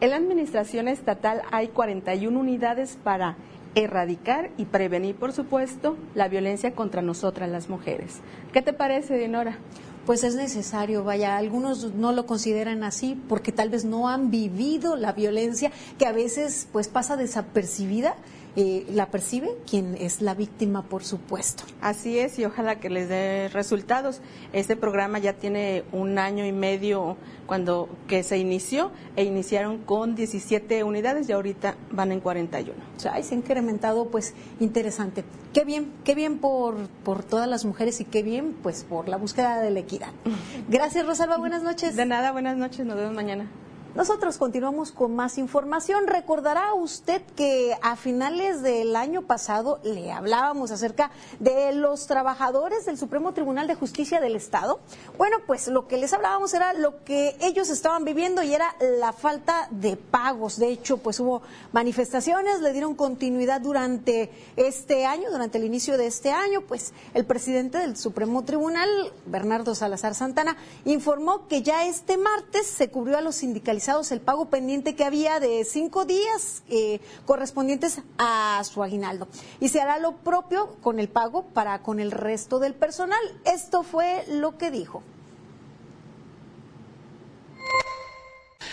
En 0.05 0.11
la 0.11 0.17
administración 0.17 0.87
estatal 0.87 1.41
hay 1.51 1.69
41 1.69 2.39
unidades 2.39 2.95
para 3.03 3.37
erradicar 3.73 4.51
y 4.55 4.65
prevenir, 4.65 5.15
por 5.15 5.33
supuesto, 5.33 5.97
la 6.13 6.27
violencia 6.27 6.75
contra 6.75 7.01
nosotras 7.01 7.49
las 7.49 7.69
mujeres. 7.69 8.19
¿Qué 8.53 8.61
te 8.61 8.71
parece, 8.71 9.17
Dinora? 9.17 9.57
Pues 10.05 10.23
es 10.23 10.35
necesario, 10.35 11.03
vaya, 11.03 11.37
algunos 11.37 11.95
no 11.95 12.11
lo 12.11 12.27
consideran 12.27 12.83
así 12.83 13.19
porque 13.27 13.51
tal 13.51 13.71
vez 13.71 13.83
no 13.83 14.07
han 14.07 14.29
vivido 14.29 14.95
la 14.95 15.11
violencia 15.11 15.71
que 15.97 16.05
a 16.05 16.11
veces 16.11 16.67
pues 16.71 16.87
pasa 16.87 17.17
desapercibida 17.17 18.15
eh, 18.55 18.85
la 18.89 19.07
percibe 19.07 19.49
quien 19.69 19.95
es 19.99 20.21
la 20.21 20.33
víctima, 20.33 20.83
por 20.83 21.03
supuesto. 21.03 21.63
Así 21.81 22.19
es, 22.19 22.39
y 22.39 22.45
ojalá 22.45 22.79
que 22.79 22.89
les 22.89 23.09
dé 23.09 23.49
resultados. 23.49 24.21
Este 24.53 24.75
programa 24.75 25.19
ya 25.19 25.33
tiene 25.33 25.83
un 25.91 26.17
año 26.17 26.45
y 26.45 26.51
medio 26.51 27.17
cuando 27.47 27.89
que 28.07 28.23
se 28.23 28.37
inició 28.37 28.91
e 29.15 29.23
iniciaron 29.23 29.79
con 29.79 30.15
17 30.15 30.83
unidades 30.83 31.27
y 31.27 31.33
ahorita 31.33 31.75
van 31.91 32.11
en 32.11 32.21
41. 32.21 32.73
O 32.95 32.99
sea, 32.99 33.21
se 33.21 33.35
ha 33.35 33.37
incrementado, 33.37 34.07
pues 34.07 34.33
interesante. 34.59 35.25
Qué 35.53 35.65
bien, 35.65 35.91
qué 36.03 36.15
bien 36.15 36.39
por, 36.39 36.87
por 37.03 37.23
todas 37.23 37.49
las 37.49 37.65
mujeres 37.65 37.99
y 37.99 38.05
qué 38.05 38.23
bien, 38.23 38.55
pues 38.63 38.83
por 38.83 39.09
la 39.09 39.17
búsqueda 39.17 39.59
de 39.59 39.71
la 39.71 39.79
equidad. 39.79 40.11
Gracias, 40.69 41.05
Rosalba, 41.05 41.37
buenas 41.37 41.61
noches. 41.61 41.95
De 41.95 42.05
nada, 42.05 42.31
buenas 42.31 42.57
noches, 42.57 42.85
nos 42.85 42.95
vemos 42.95 43.13
mañana. 43.13 43.49
Nosotros 43.95 44.37
continuamos 44.37 44.91
con 44.91 45.15
más 45.15 45.37
información. 45.37 46.07
Recordará 46.07 46.73
usted 46.73 47.21
que 47.37 47.77
a 47.81 47.95
finales 47.95 48.61
del 48.61 48.93
año 48.93 49.21
pasado 49.21 49.79
le 49.83 50.11
hablábamos 50.11 50.69
acerca 50.71 51.11
de 51.39 51.71
los 51.71 52.05
trabajadores 52.05 52.85
del 52.85 52.97
Supremo 52.97 53.33
Tribunal 53.33 53.67
de 53.67 53.75
Justicia 53.75 54.19
del 54.19 54.35
Estado. 54.35 54.81
Bueno, 55.17 55.37
pues 55.47 55.69
lo 55.69 55.87
que 55.87 55.95
les 55.95 56.11
hablábamos 56.11 56.53
era 56.53 56.73
lo 56.73 57.05
que 57.05 57.37
ellos 57.39 57.69
estaban 57.69 58.03
viviendo 58.03 58.43
y 58.43 58.53
era 58.53 58.75
la 58.99 59.13
falta 59.13 59.69
de 59.71 59.95
pagos. 59.95 60.59
De 60.59 60.67
hecho, 60.67 60.97
pues 60.97 61.21
hubo 61.21 61.41
manifestaciones, 61.71 62.59
le 62.59 62.73
dieron 62.73 62.95
continuidad 62.95 63.61
durante 63.61 64.29
este 64.57 65.05
año, 65.05 65.31
durante 65.31 65.57
el 65.57 65.63
inicio 65.63 65.97
de 65.97 66.07
este 66.07 66.33
año, 66.33 66.59
pues 66.67 66.91
el 67.13 67.23
presidente 67.23 67.77
del 67.77 67.95
Supremo 67.95 68.43
Tribunal, 68.43 68.89
Bernardo 69.25 69.73
Salazar 69.73 70.15
Santana, 70.15 70.57
informó 70.83 71.47
que 71.47 71.61
ya 71.61 71.85
este 71.85 72.17
martes 72.17 72.67
se 72.67 72.89
cubrió 72.89 73.17
a 73.17 73.21
los 73.21 73.35
sindicalistas 73.35 73.84
el 73.87 74.19
pago 74.19 74.49
pendiente 74.49 74.95
que 74.95 75.03
había 75.03 75.39
de 75.39 75.63
cinco 75.63 76.05
días 76.05 76.63
eh, 76.69 76.99
correspondientes 77.25 78.01
a 78.17 78.63
su 78.63 78.81
aguinaldo. 78.81 79.27
Y 79.59 79.69
se 79.69 79.79
hará 79.79 79.99
lo 79.99 80.17
propio 80.17 80.75
con 80.81 80.99
el 80.99 81.07
pago 81.07 81.43
para 81.53 81.83
con 81.83 81.99
el 81.99 82.11
resto 82.11 82.57
del 82.57 82.73
personal. 82.73 83.19
Esto 83.45 83.83
fue 83.83 84.25
lo 84.27 84.57
que 84.57 84.71
dijo. 84.71 85.03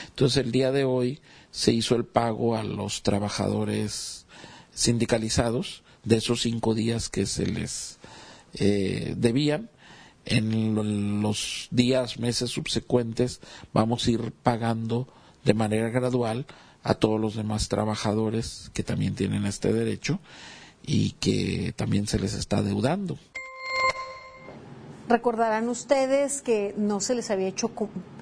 Entonces 0.09 0.45
el 0.45 0.51
día 0.51 0.73
de 0.73 0.85
hoy 0.85 1.21
se 1.51 1.73
hizo 1.73 1.95
el 1.95 2.07
pago 2.07 2.57
a 2.57 2.65
los 2.65 3.03
trabajadores 3.03 4.27
sindicalizados 4.73 5.83
de 6.05 6.17
esos 6.17 6.41
cinco 6.41 6.75
días 6.75 7.11
que 7.11 7.27
se 7.27 7.47
les 7.47 7.99
eh, 8.55 9.15
debían. 9.17 9.69
En 10.25 11.21
los 11.23 11.69
días, 11.71 12.19
meses 12.19 12.51
subsecuentes 12.51 13.41
vamos 13.73 14.07
a 14.07 14.11
ir 14.11 14.33
pagando 14.43 15.09
de 15.45 15.55
manera 15.55 15.89
gradual 15.89 16.47
a 16.83 16.95
todos 16.95 17.21
los 17.21 17.35
demás 17.35 17.69
trabajadores 17.69 18.71
que 18.73 18.83
también 18.83 19.15
tienen 19.15 19.47
este 19.47 19.73
derecho 19.73 20.21
y 20.85 21.13
que 21.13 21.73
también 21.77 22.07
se 22.07 22.19
les 22.19 22.35
está 22.35 22.63
deudando. 22.63 23.19
Recordarán 25.09 25.69
ustedes 25.69 26.43
que 26.43 26.75
no 26.77 27.01
se 27.01 27.15
les 27.15 27.31
había 27.31 27.49
hecho 27.49 27.71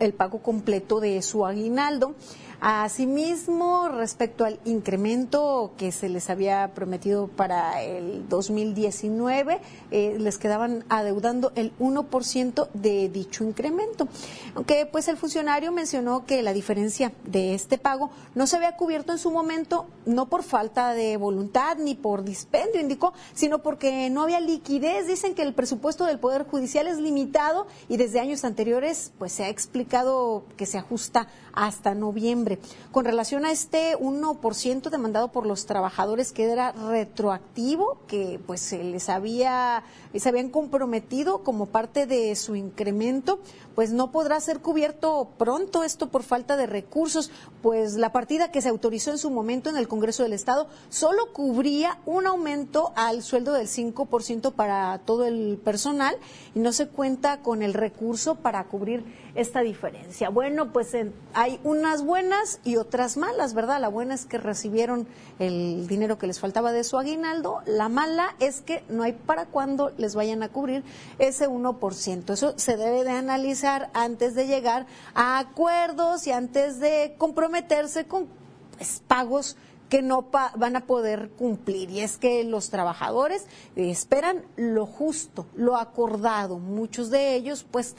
el 0.01 0.13
pago 0.13 0.43
completo 0.43 1.01
de 1.01 1.21
su 1.23 1.47
aguinaldo 1.47 2.15
Asimismo, 2.61 3.89
respecto 3.89 4.45
al 4.45 4.61
incremento 4.67 5.73
que 5.79 5.93
se 5.93 6.11
les 6.11 6.29
había 6.29 6.75
prometido 6.75 7.29
para 7.29 7.83
el 7.83 8.29
2019, 8.29 9.63
eh, 9.91 10.17
les 10.19 10.37
quedaban 10.37 10.85
adeudando 10.91 11.53
el 11.55 11.73
1% 11.79 12.69
de 12.75 13.09
dicho 13.09 13.45
incremento. 13.45 14.09
Aunque 14.55 14.85
pues 14.85 15.09
el 15.09 15.17
funcionario 15.17 15.73
mencionó 15.73 16.27
que 16.27 16.43
la 16.43 16.53
diferencia 16.53 17.13
de 17.25 17.55
este 17.55 17.79
pago 17.79 18.11
no 18.35 18.47
se 18.47 18.57
había 18.57 18.77
cubierto 18.77 19.13
en 19.13 19.19
su 19.19 19.31
momento, 19.31 19.87
no 20.05 20.27
por 20.27 20.43
falta 20.43 20.93
de 20.93 21.17
voluntad 21.17 21.79
ni 21.79 21.95
por 21.95 22.25
dispendio, 22.25 22.79
indicó, 22.79 23.15
sino 23.33 23.61
porque 23.61 24.11
no 24.11 24.23
había 24.23 24.41
liquidez. 24.41 25.07
Dicen 25.07 25.35
que 25.35 25.43
el 25.43 25.55
presupuesto 25.55 26.05
del 26.05 26.19
Poder 26.19 26.47
Judicial 26.47 26.89
es 26.89 26.99
limitado 26.99 27.67
y 27.89 27.97
desde 27.97 28.21
años 28.21 28.45
anteriores 28.45 29.13
pues 29.19 29.33
se 29.33 29.45
ha 29.45 29.49
explicado 29.49 30.45
que 30.59 30.67
se 30.67 30.77
ajusta 30.77 31.27
hasta 31.55 31.95
noviembre. 31.95 32.50
Con 32.93 33.05
relación 33.05 33.45
a 33.45 33.53
este 33.53 33.97
1% 33.97 34.91
demandado 34.91 35.29
por 35.29 35.47
los 35.47 35.67
trabajadores 35.67 36.33
que 36.33 36.45
era 36.45 36.73
retroactivo, 36.73 37.99
que 38.07 38.41
pues 38.47 38.61
se 38.61 38.83
les 38.83 39.09
había, 39.09 39.85
se 40.15 40.29
habían 40.29 40.49
comprometido 40.49 41.43
como 41.43 41.67
parte 41.67 42.07
de 42.07 42.35
su 42.35 42.57
incremento, 42.57 43.41
pues 43.81 43.93
no 43.93 44.13
podrá 44.13 44.39
ser 44.41 44.61
cubierto 44.61 45.31
pronto 45.39 45.85
esto 45.85 46.11
por 46.11 46.23
falta 46.23 46.59
de 46.59 46.67
recursos, 46.67 47.31
pues 47.63 47.95
la 47.95 48.13
partida 48.13 48.51
que 48.51 48.61
se 48.61 48.69
autorizó 48.69 49.11
en 49.11 49.17
su 49.17 49.31
momento 49.31 49.71
en 49.71 49.79
el 49.79 49.89
Congreso 49.89 50.23
del 50.23 50.35
Estado 50.35 50.69
solo 50.91 51.33
cubría 51.33 51.99
un 52.05 52.27
aumento 52.27 52.93
al 52.95 53.23
sueldo 53.23 53.55
del 53.55 53.69
5% 53.69 54.53
para 54.53 54.99
todo 55.07 55.25
el 55.25 55.59
personal 55.65 56.15
y 56.55 56.59
no 56.59 56.73
se 56.73 56.89
cuenta 56.89 57.41
con 57.41 57.63
el 57.63 57.73
recurso 57.73 58.35
para 58.35 58.63
cubrir 58.65 59.03
esta 59.35 59.61
diferencia. 59.61 60.29
Bueno, 60.29 60.73
pues 60.73 60.95
hay 61.33 61.61
unas 61.65 62.05
buenas 62.05 62.61
y 62.65 62.77
otras 62.77 63.17
malas, 63.17 63.55
¿verdad? 63.55 63.81
La 63.81 63.89
buena 63.89 64.13
es 64.13 64.27
que 64.27 64.37
recibieron 64.37 65.07
el 65.39 65.87
dinero 65.87 66.19
que 66.19 66.27
les 66.27 66.39
faltaba 66.39 66.73
de 66.73 66.85
su 66.85 66.99
aguinaldo, 66.99 67.63
la 67.65 67.89
mala 67.89 68.35
es 68.41 68.61
que 68.61 68.85
no 68.91 69.05
hay 69.05 69.13
para 69.13 69.47
cuándo 69.47 69.93
les 69.97 70.15
vayan 70.15 70.43
a 70.43 70.51
cubrir 70.51 70.85
ese 71.19 71.49
1%. 71.49 72.31
Eso 72.31 72.59
se 72.59 72.77
debe 72.77 73.05
de 73.05 73.13
analizar 73.13 73.70
antes 73.93 74.35
de 74.35 74.47
llegar 74.47 74.87
a 75.15 75.39
acuerdos 75.39 76.27
y 76.27 76.33
antes 76.33 76.81
de 76.81 77.15
comprometerse 77.19 78.07
con 78.07 78.29
pues, 78.77 79.03
pagos 79.07 79.57
que 79.91 80.01
no 80.01 80.31
van 80.31 80.77
a 80.77 80.87
poder 80.87 81.31
cumplir. 81.31 81.91
Y 81.91 82.01
es 82.01 82.17
que 82.17 82.45
los 82.45 82.71
trabajadores 82.71 83.45
esperan 83.75 84.45
lo 84.57 84.87
justo, 84.87 85.47
lo 85.57 85.77
acordado. 85.77 86.59
Muchos 86.59 87.11
de 87.11 87.35
ellos 87.35 87.67
pues 87.69 87.95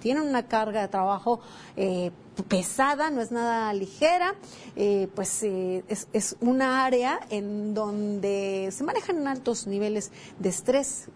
tienen 0.00 0.24
una 0.24 0.48
carga 0.48 0.82
de 0.82 0.88
trabajo 0.88 1.40
eh, 1.76 2.10
pesada, 2.48 3.10
no 3.10 3.22
es 3.22 3.30
nada 3.30 3.72
ligera, 3.72 4.34
eh, 4.74 5.08
pues 5.14 5.42
eh, 5.42 5.84
es, 5.88 6.08
es, 6.12 6.36
una 6.40 6.84
área 6.84 7.20
en 7.30 7.72
donde 7.72 8.68
se 8.72 8.84
manejan 8.84 9.26
altos 9.26 9.66
niveles 9.66 10.10
de 10.38 10.48
estrés, 10.50 11.08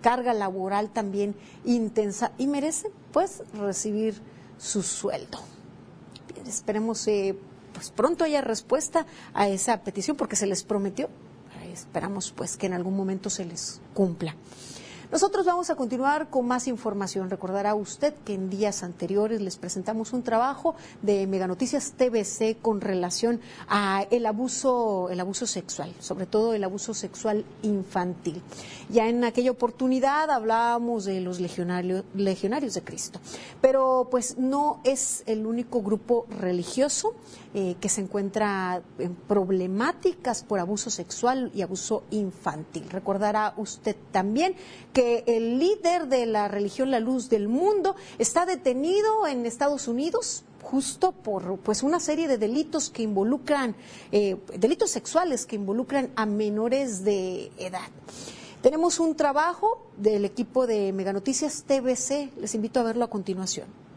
carga 0.00 0.34
laboral 0.34 0.90
también 0.90 1.34
intensa 1.64 2.32
y 2.38 2.46
merecen 2.46 2.92
pues 3.12 3.42
recibir 3.54 4.20
su 4.58 4.82
sueldo. 4.82 5.38
esperemos 6.46 7.06
pues 7.72 7.90
pronto 7.90 8.24
haya 8.24 8.40
respuesta 8.40 9.06
a 9.34 9.48
esa 9.48 9.82
petición 9.82 10.16
porque 10.16 10.36
se 10.36 10.46
les 10.46 10.64
prometió. 10.64 11.08
Esperamos 11.72 12.32
pues 12.32 12.56
que 12.56 12.66
en 12.66 12.72
algún 12.72 12.96
momento 12.96 13.30
se 13.30 13.44
les 13.44 13.80
cumpla. 13.94 14.34
Nosotros 15.10 15.46
vamos 15.46 15.70
a 15.70 15.74
continuar 15.74 16.28
con 16.28 16.46
más 16.46 16.68
información. 16.68 17.30
Recordará 17.30 17.74
usted 17.74 18.12
que 18.26 18.34
en 18.34 18.50
días 18.50 18.82
anteriores 18.82 19.40
les 19.40 19.56
presentamos 19.56 20.12
un 20.12 20.22
trabajo 20.22 20.74
de 21.00 21.26
Meganoticias 21.26 21.92
TVC 21.92 22.60
con 22.60 22.82
relación 22.82 23.40
a 23.68 24.04
el 24.10 24.26
abuso, 24.26 25.08
el 25.10 25.18
abuso 25.20 25.46
sexual, 25.46 25.94
sobre 25.98 26.26
todo 26.26 26.52
el 26.52 26.62
abuso 26.62 26.92
sexual 26.92 27.46
infantil. 27.62 28.42
Ya 28.90 29.08
en 29.08 29.24
aquella 29.24 29.50
oportunidad 29.50 30.30
hablábamos 30.30 31.06
de 31.06 31.22
los 31.22 31.40
legionarios, 31.40 32.04
legionarios 32.14 32.74
de 32.74 32.82
Cristo, 32.82 33.18
pero 33.62 34.08
pues 34.10 34.36
no 34.36 34.80
es 34.84 35.22
el 35.24 35.46
único 35.46 35.80
grupo 35.80 36.26
religioso 36.28 37.14
eh, 37.54 37.76
que 37.80 37.88
se 37.88 38.02
encuentra 38.02 38.82
en 38.98 39.14
problemáticas 39.14 40.44
por 40.44 40.60
abuso 40.60 40.90
sexual 40.90 41.50
y 41.54 41.62
abuso 41.62 42.04
infantil. 42.10 42.88
Recordará 42.90 43.54
usted 43.56 43.96
también 44.12 44.54
que 44.92 45.24
el 45.26 45.58
líder 45.58 46.08
de 46.08 46.26
la 46.26 46.48
religión 46.48 46.90
La 46.90 47.00
Luz 47.00 47.28
del 47.28 47.48
Mundo 47.48 47.96
está 48.18 48.44
detenido 48.46 49.26
en 49.26 49.46
Estados 49.46 49.88
Unidos 49.88 50.44
justo 50.62 51.12
por 51.12 51.58
pues 51.60 51.82
una 51.82 52.00
serie 52.00 52.28
de 52.28 52.36
delitos 52.36 52.90
que 52.90 53.02
involucran 53.02 53.74
eh, 54.12 54.36
delitos 54.58 54.90
sexuales 54.90 55.46
que 55.46 55.56
involucran 55.56 56.10
a 56.16 56.26
menores 56.26 57.04
de 57.04 57.50
edad. 57.58 57.88
Tenemos 58.60 58.98
un 59.00 59.14
trabajo 59.14 59.86
del 59.96 60.24
equipo 60.24 60.66
de 60.66 60.92
Meganoticias 60.92 61.62
TVC, 61.62 62.32
les 62.36 62.54
invito 62.54 62.80
a 62.80 62.82
verlo 62.82 63.04
a 63.04 63.10
continuación. 63.10 63.87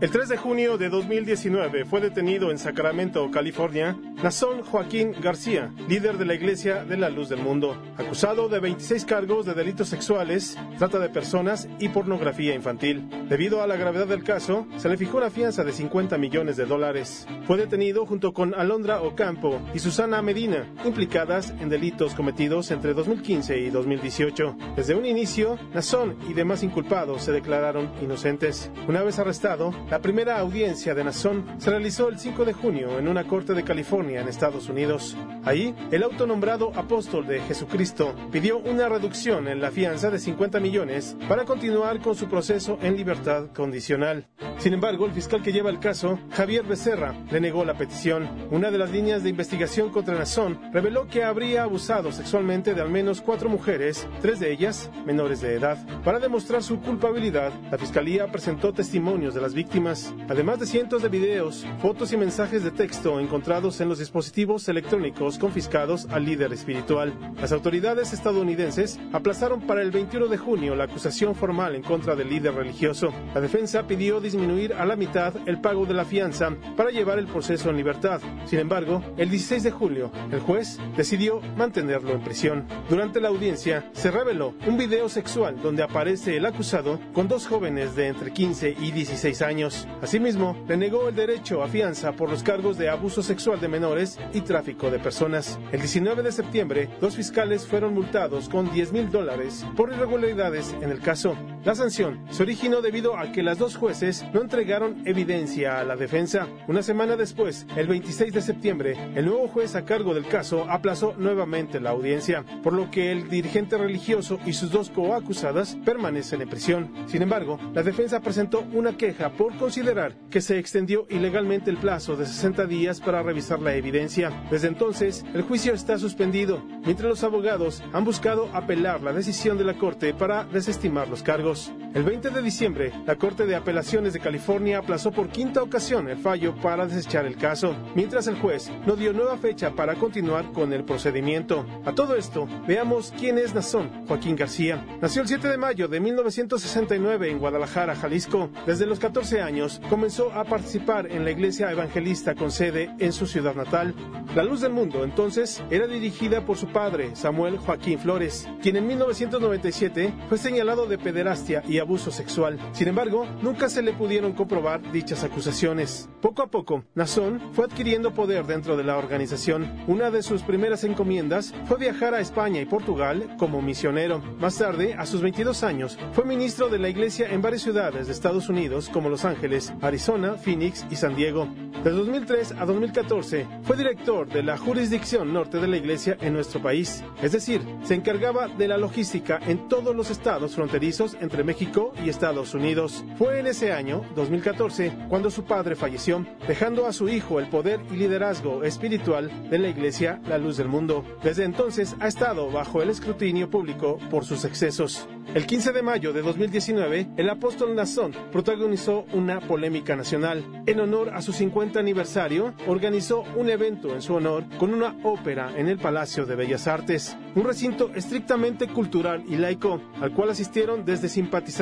El 0.00 0.10
3 0.10 0.30
de 0.30 0.38
junio 0.38 0.78
de 0.78 0.88
2019 0.88 1.84
fue 1.84 2.00
detenido 2.00 2.50
en 2.50 2.56
Sacramento, 2.56 3.30
California, 3.30 3.98
Nazón 4.22 4.62
Joaquín 4.62 5.12
García, 5.20 5.74
líder 5.88 6.16
de 6.16 6.24
la 6.24 6.32
Iglesia 6.32 6.84
de 6.84 6.96
la 6.96 7.10
Luz 7.10 7.28
del 7.28 7.42
Mundo, 7.42 7.76
acusado 7.98 8.48
de 8.48 8.60
26 8.60 9.04
cargos 9.04 9.44
de 9.44 9.52
delitos 9.52 9.88
sexuales, 9.88 10.56
trata 10.78 10.98
de 10.98 11.10
personas 11.10 11.68
y 11.78 11.90
pornografía 11.90 12.54
infantil. 12.54 13.10
Debido 13.28 13.62
a 13.62 13.66
la 13.66 13.76
gravedad 13.76 14.06
del 14.06 14.24
caso, 14.24 14.66
se 14.78 14.88
le 14.88 14.96
fijó 14.96 15.18
una 15.18 15.28
fianza 15.28 15.64
de 15.64 15.72
50 15.72 16.16
millones 16.16 16.56
de 16.56 16.64
dólares. 16.64 17.26
Fue 17.46 17.58
detenido 17.58 18.06
junto 18.06 18.32
con 18.32 18.54
Alondra 18.54 19.02
Ocampo 19.02 19.60
y 19.74 19.80
Susana 19.80 20.22
Medina, 20.22 20.66
implicadas 20.86 21.50
en 21.60 21.68
delitos 21.68 22.14
cometidos 22.14 22.70
entre 22.70 22.94
2015 22.94 23.58
y 23.58 23.68
2018. 23.68 24.56
Desde 24.76 24.94
un 24.94 25.04
inicio, 25.04 25.58
Nazón 25.74 26.16
y 26.26 26.32
demás 26.32 26.62
inculpados 26.62 27.22
se 27.22 27.32
declararon 27.32 27.90
inocentes. 28.00 28.70
Una 28.88 29.02
vez 29.02 29.18
arrestado, 29.18 29.74
la 29.90 29.98
primera 29.98 30.38
audiencia 30.38 30.94
de 30.94 31.02
Nazón 31.02 31.44
se 31.58 31.68
realizó 31.68 32.08
el 32.08 32.18
5 32.18 32.44
de 32.44 32.52
junio 32.52 32.98
en 33.00 33.08
una 33.08 33.26
corte 33.26 33.54
de 33.54 33.64
California 33.64 34.20
en 34.20 34.28
Estados 34.28 34.68
Unidos. 34.68 35.16
Ahí, 35.44 35.74
el 35.90 36.04
autonombrado 36.04 36.70
apóstol 36.76 37.26
de 37.26 37.40
Jesucristo 37.40 38.14
pidió 38.30 38.58
una 38.58 38.88
reducción 38.88 39.48
en 39.48 39.60
la 39.60 39.72
fianza 39.72 40.10
de 40.10 40.20
50 40.20 40.60
millones 40.60 41.16
para 41.28 41.44
continuar 41.44 42.00
con 42.00 42.14
su 42.14 42.28
proceso 42.28 42.78
en 42.82 42.96
libertad 42.96 43.48
condicional. 43.52 44.28
Sin 44.58 44.74
embargo, 44.74 45.06
el 45.06 45.12
fiscal 45.12 45.42
que 45.42 45.52
lleva 45.52 45.70
el 45.70 45.80
caso, 45.80 46.20
Javier 46.30 46.64
Becerra, 46.64 47.14
le 47.30 47.40
negó 47.40 47.64
la 47.64 47.74
petición. 47.74 48.28
Una 48.50 48.70
de 48.70 48.78
las 48.78 48.92
líneas 48.92 49.24
de 49.24 49.30
investigación 49.30 49.90
contra 49.90 50.14
Nazón 50.14 50.60
reveló 50.72 51.08
que 51.08 51.24
habría 51.24 51.64
abusado 51.64 52.12
sexualmente 52.12 52.74
de 52.74 52.80
al 52.82 52.90
menos 52.90 53.22
cuatro 53.22 53.48
mujeres, 53.48 54.06
tres 54.20 54.38
de 54.38 54.52
ellas 54.52 54.90
menores 55.04 55.40
de 55.40 55.54
edad. 55.54 55.78
Para 56.04 56.20
demostrar 56.20 56.62
su 56.62 56.80
culpabilidad, 56.80 57.52
la 57.72 57.78
fiscalía 57.78 58.30
presentó 58.30 58.72
testimonios 58.72 59.34
de 59.34 59.40
las 59.40 59.54
víctimas 59.54 59.79
además 60.28 60.58
de 60.60 60.66
cientos 60.66 61.02
de 61.02 61.08
videos, 61.08 61.66
fotos 61.80 62.12
y 62.12 62.16
mensajes 62.16 62.62
de 62.62 62.70
texto 62.70 63.18
encontrados 63.18 63.80
en 63.80 63.88
los 63.88 63.98
dispositivos 63.98 64.68
electrónicos 64.68 65.38
confiscados 65.38 66.06
al 66.10 66.26
líder 66.26 66.52
espiritual. 66.52 67.14
Las 67.40 67.52
autoridades 67.52 68.12
estadounidenses 68.12 68.98
aplazaron 69.12 69.62
para 69.62 69.80
el 69.80 69.90
21 69.90 70.26
de 70.26 70.36
junio 70.36 70.74
la 70.74 70.84
acusación 70.84 71.34
formal 71.34 71.74
en 71.74 71.82
contra 71.82 72.14
del 72.14 72.28
líder 72.28 72.54
religioso. 72.54 73.12
La 73.34 73.40
defensa 73.40 73.86
pidió 73.86 74.20
disminuir 74.20 74.74
a 74.74 74.84
la 74.84 74.96
mitad 74.96 75.34
el 75.46 75.60
pago 75.60 75.86
de 75.86 75.94
la 75.94 76.04
fianza 76.04 76.54
para 76.76 76.90
llevar 76.90 77.18
el 77.18 77.26
proceso 77.26 77.70
en 77.70 77.76
libertad. 77.76 78.20
Sin 78.44 78.58
embargo, 78.58 79.02
el 79.16 79.30
16 79.30 79.62
de 79.62 79.70
julio, 79.70 80.12
el 80.30 80.40
juez 80.40 80.78
decidió 80.96 81.40
mantenerlo 81.56 82.12
en 82.12 82.22
prisión. 82.22 82.66
Durante 82.90 83.20
la 83.20 83.28
audiencia, 83.28 83.90
se 83.92 84.10
reveló 84.10 84.54
un 84.66 84.76
video 84.76 85.08
sexual 85.08 85.56
donde 85.62 85.82
aparece 85.82 86.36
el 86.36 86.44
acusado 86.44 87.00
con 87.14 87.28
dos 87.28 87.46
jóvenes 87.46 87.96
de 87.96 88.08
entre 88.08 88.30
15 88.30 88.76
y 88.78 88.90
16 88.90 89.42
años. 89.42 89.69
Asimismo, 90.02 90.56
le 90.68 90.76
negó 90.76 91.08
el 91.08 91.14
derecho 91.14 91.62
a 91.62 91.68
fianza 91.68 92.12
por 92.12 92.30
los 92.30 92.42
cargos 92.42 92.78
de 92.78 92.88
abuso 92.88 93.22
sexual 93.22 93.60
de 93.60 93.68
menores 93.68 94.18
y 94.32 94.40
tráfico 94.40 94.90
de 94.90 94.98
personas. 94.98 95.58
El 95.72 95.80
19 95.80 96.22
de 96.22 96.32
septiembre, 96.32 96.88
dos 97.00 97.16
fiscales 97.16 97.66
fueron 97.66 97.94
multados 97.94 98.48
con 98.48 98.70
10 98.72 98.92
mil 98.92 99.10
dólares 99.10 99.64
por 99.76 99.90
irregularidades 99.92 100.74
en 100.80 100.90
el 100.90 101.00
caso. 101.00 101.36
La 101.64 101.74
sanción 101.74 102.24
se 102.30 102.42
originó 102.42 102.80
debido 102.80 103.18
a 103.18 103.32
que 103.32 103.42
las 103.42 103.58
dos 103.58 103.76
jueces 103.76 104.24
no 104.32 104.40
entregaron 104.40 105.02
evidencia 105.06 105.78
a 105.78 105.84
la 105.84 105.94
defensa. 105.94 106.48
Una 106.68 106.82
semana 106.82 107.16
después, 107.16 107.66
el 107.76 107.86
26 107.86 108.32
de 108.32 108.40
septiembre, 108.40 109.12
el 109.14 109.26
nuevo 109.26 109.46
juez 109.48 109.74
a 109.74 109.84
cargo 109.84 110.14
del 110.14 110.26
caso 110.26 110.64
aplazó 110.70 111.14
nuevamente 111.18 111.78
la 111.78 111.90
audiencia, 111.90 112.44
por 112.62 112.72
lo 112.72 112.90
que 112.90 113.12
el 113.12 113.28
dirigente 113.28 113.76
religioso 113.76 114.38
y 114.46 114.54
sus 114.54 114.70
dos 114.70 114.88
coacusadas 114.88 115.76
permanecen 115.84 116.40
en 116.40 116.48
prisión. 116.48 116.90
Sin 117.06 117.20
embargo, 117.20 117.58
la 117.74 117.82
defensa 117.82 118.20
presentó 118.20 118.64
una 118.72 118.96
queja 118.96 119.30
por 119.30 119.52
considerar 119.60 120.16
que 120.30 120.40
se 120.40 120.58
extendió 120.58 121.06
ilegalmente 121.10 121.70
el 121.70 121.76
plazo 121.76 122.16
de 122.16 122.24
60 122.24 122.64
días 122.64 122.98
para 122.98 123.22
revisar 123.22 123.60
la 123.60 123.74
evidencia. 123.74 124.32
Desde 124.50 124.68
entonces, 124.68 125.22
el 125.34 125.42
juicio 125.42 125.74
está 125.74 125.98
suspendido, 125.98 126.64
mientras 126.84 127.10
los 127.10 127.22
abogados 127.24 127.82
han 127.92 128.04
buscado 128.04 128.48
apelar 128.54 129.02
la 129.02 129.12
decisión 129.12 129.58
de 129.58 129.64
la 129.64 129.74
Corte 129.74 130.14
para 130.14 130.44
desestimar 130.44 131.08
los 131.08 131.22
cargos. 131.22 131.70
El 131.92 132.04
20 132.04 132.30
de 132.30 132.40
diciembre, 132.40 132.92
la 133.04 133.16
Corte 133.16 133.46
de 133.46 133.56
Apelaciones 133.56 134.12
de 134.12 134.20
California 134.20 134.78
aplazó 134.78 135.10
por 135.10 135.28
quinta 135.28 135.60
ocasión 135.60 136.08
el 136.08 136.18
fallo 136.18 136.54
para 136.54 136.86
desechar 136.86 137.26
el 137.26 137.36
caso, 137.36 137.74
mientras 137.96 138.28
el 138.28 138.38
juez 138.38 138.70
no 138.86 138.94
dio 138.94 139.12
nueva 139.12 139.36
fecha 139.38 139.72
para 139.72 139.96
continuar 139.96 140.52
con 140.52 140.72
el 140.72 140.84
procedimiento. 140.84 141.66
A 141.84 141.92
todo 141.92 142.14
esto, 142.14 142.46
veamos 142.64 143.12
quién 143.18 143.38
es 143.38 143.56
Nazón 143.56 144.06
Joaquín 144.06 144.36
García. 144.36 144.86
Nació 145.00 145.22
el 145.22 145.28
7 145.28 145.48
de 145.48 145.58
mayo 145.58 145.88
de 145.88 145.98
1969 145.98 147.28
en 147.28 147.40
Guadalajara, 147.40 147.96
Jalisco. 147.96 148.50
Desde 148.66 148.86
los 148.86 149.00
14 149.00 149.42
años, 149.42 149.80
comenzó 149.90 150.30
a 150.32 150.44
participar 150.44 151.10
en 151.10 151.24
la 151.24 151.32
iglesia 151.32 151.72
evangelista 151.72 152.36
con 152.36 152.52
sede 152.52 152.94
en 153.00 153.12
su 153.12 153.26
ciudad 153.26 153.56
natal. 153.56 153.96
La 154.36 154.44
Luz 154.44 154.60
del 154.60 154.72
Mundo, 154.72 155.02
entonces, 155.02 155.60
era 155.70 155.88
dirigida 155.88 156.46
por 156.46 156.56
su 156.56 156.68
padre, 156.68 157.16
Samuel 157.16 157.58
Joaquín 157.58 157.98
Flores, 157.98 158.48
quien 158.62 158.76
en 158.76 158.86
1997 158.86 160.14
fue 160.28 160.38
señalado 160.38 160.86
de 160.86 160.96
pederastia 160.96 161.64
y 161.66 161.79
abuso 161.80 162.10
sexual. 162.10 162.58
Sin 162.72 162.88
embargo, 162.88 163.26
nunca 163.42 163.68
se 163.68 163.82
le 163.82 163.92
pudieron 163.92 164.32
comprobar 164.32 164.92
dichas 164.92 165.24
acusaciones. 165.24 166.08
Poco 166.20 166.42
a 166.42 166.46
poco, 166.46 166.84
Nazón 166.94 167.40
fue 167.52 167.64
adquiriendo 167.64 168.12
poder 168.12 168.46
dentro 168.46 168.76
de 168.76 168.84
la 168.84 168.96
organización. 168.96 169.70
Una 169.86 170.10
de 170.10 170.22
sus 170.22 170.42
primeras 170.42 170.84
encomiendas 170.84 171.54
fue 171.64 171.78
viajar 171.78 172.14
a 172.14 172.20
España 172.20 172.60
y 172.60 172.66
Portugal 172.66 173.36
como 173.38 173.62
misionero. 173.62 174.22
Más 174.38 174.58
tarde, 174.58 174.94
a 174.94 175.06
sus 175.06 175.22
22 175.22 175.62
años, 175.62 175.98
fue 176.12 176.24
ministro 176.24 176.68
de 176.68 176.78
la 176.78 176.88
iglesia 176.88 177.28
en 177.30 177.42
varias 177.42 177.62
ciudades 177.62 178.06
de 178.06 178.12
Estados 178.12 178.48
Unidos 178.48 178.88
como 178.88 179.08
Los 179.08 179.24
Ángeles, 179.24 179.72
Arizona, 179.80 180.34
Phoenix 180.34 180.86
y 180.90 180.96
San 180.96 181.16
Diego. 181.16 181.48
De 181.84 181.90
2003 181.90 182.56
a 182.58 182.66
2014, 182.66 183.46
fue 183.62 183.76
director 183.76 184.28
de 184.28 184.42
la 184.42 184.58
jurisdicción 184.58 185.32
norte 185.32 185.58
de 185.58 185.68
la 185.68 185.78
iglesia 185.78 186.16
en 186.20 186.34
nuestro 186.34 186.60
país. 186.60 187.02
Es 187.22 187.32
decir, 187.32 187.62
se 187.84 187.94
encargaba 187.94 188.48
de 188.48 188.68
la 188.68 188.76
logística 188.76 189.40
en 189.46 189.68
todos 189.68 189.96
los 189.96 190.10
estados 190.10 190.54
fronterizos 190.54 191.16
entre 191.20 191.42
México 191.42 191.69
y 192.04 192.08
Estados 192.08 192.52
Unidos. 192.54 193.04
Fue 193.16 193.38
en 193.38 193.46
ese 193.46 193.72
año, 193.72 194.02
2014, 194.16 194.92
cuando 195.08 195.30
su 195.30 195.44
padre 195.44 195.76
falleció, 195.76 196.26
dejando 196.48 196.86
a 196.86 196.92
su 196.92 197.08
hijo 197.08 197.38
el 197.38 197.48
poder 197.48 197.78
y 197.92 197.96
liderazgo 197.96 198.64
espiritual 198.64 199.30
de 199.48 199.58
la 199.58 199.68
Iglesia 199.68 200.20
La 200.28 200.38
Luz 200.38 200.56
del 200.56 200.66
Mundo. 200.66 201.04
Desde 201.22 201.44
entonces 201.44 201.94
ha 202.00 202.08
estado 202.08 202.50
bajo 202.50 202.82
el 202.82 202.90
escrutinio 202.90 203.50
público 203.50 203.98
por 204.10 204.24
sus 204.24 204.44
excesos. 204.44 205.06
El 205.32 205.46
15 205.46 205.70
de 205.70 205.82
mayo 205.82 206.12
de 206.12 206.22
2019, 206.22 207.10
el 207.16 207.30
apóstol 207.30 207.76
Nazón 207.76 208.12
protagonizó 208.32 209.04
una 209.12 209.38
polémica 209.38 209.94
nacional. 209.94 210.44
En 210.66 210.80
honor 210.80 211.10
a 211.10 211.22
su 211.22 211.32
50 211.32 211.78
aniversario, 211.78 212.52
organizó 212.66 213.22
un 213.36 213.48
evento 213.48 213.94
en 213.94 214.02
su 214.02 214.14
honor 214.14 214.42
con 214.58 214.74
una 214.74 214.96
ópera 215.04 215.52
en 215.56 215.68
el 215.68 215.78
Palacio 215.78 216.26
de 216.26 216.34
Bellas 216.34 216.66
Artes, 216.66 217.16
un 217.36 217.44
recinto 217.44 217.92
estrictamente 217.94 218.66
cultural 218.66 219.22
y 219.28 219.36
laico, 219.36 219.80
al 220.00 220.12
cual 220.12 220.30
asistieron 220.30 220.84
desde 220.84 221.08
simpatizantes 221.08 221.59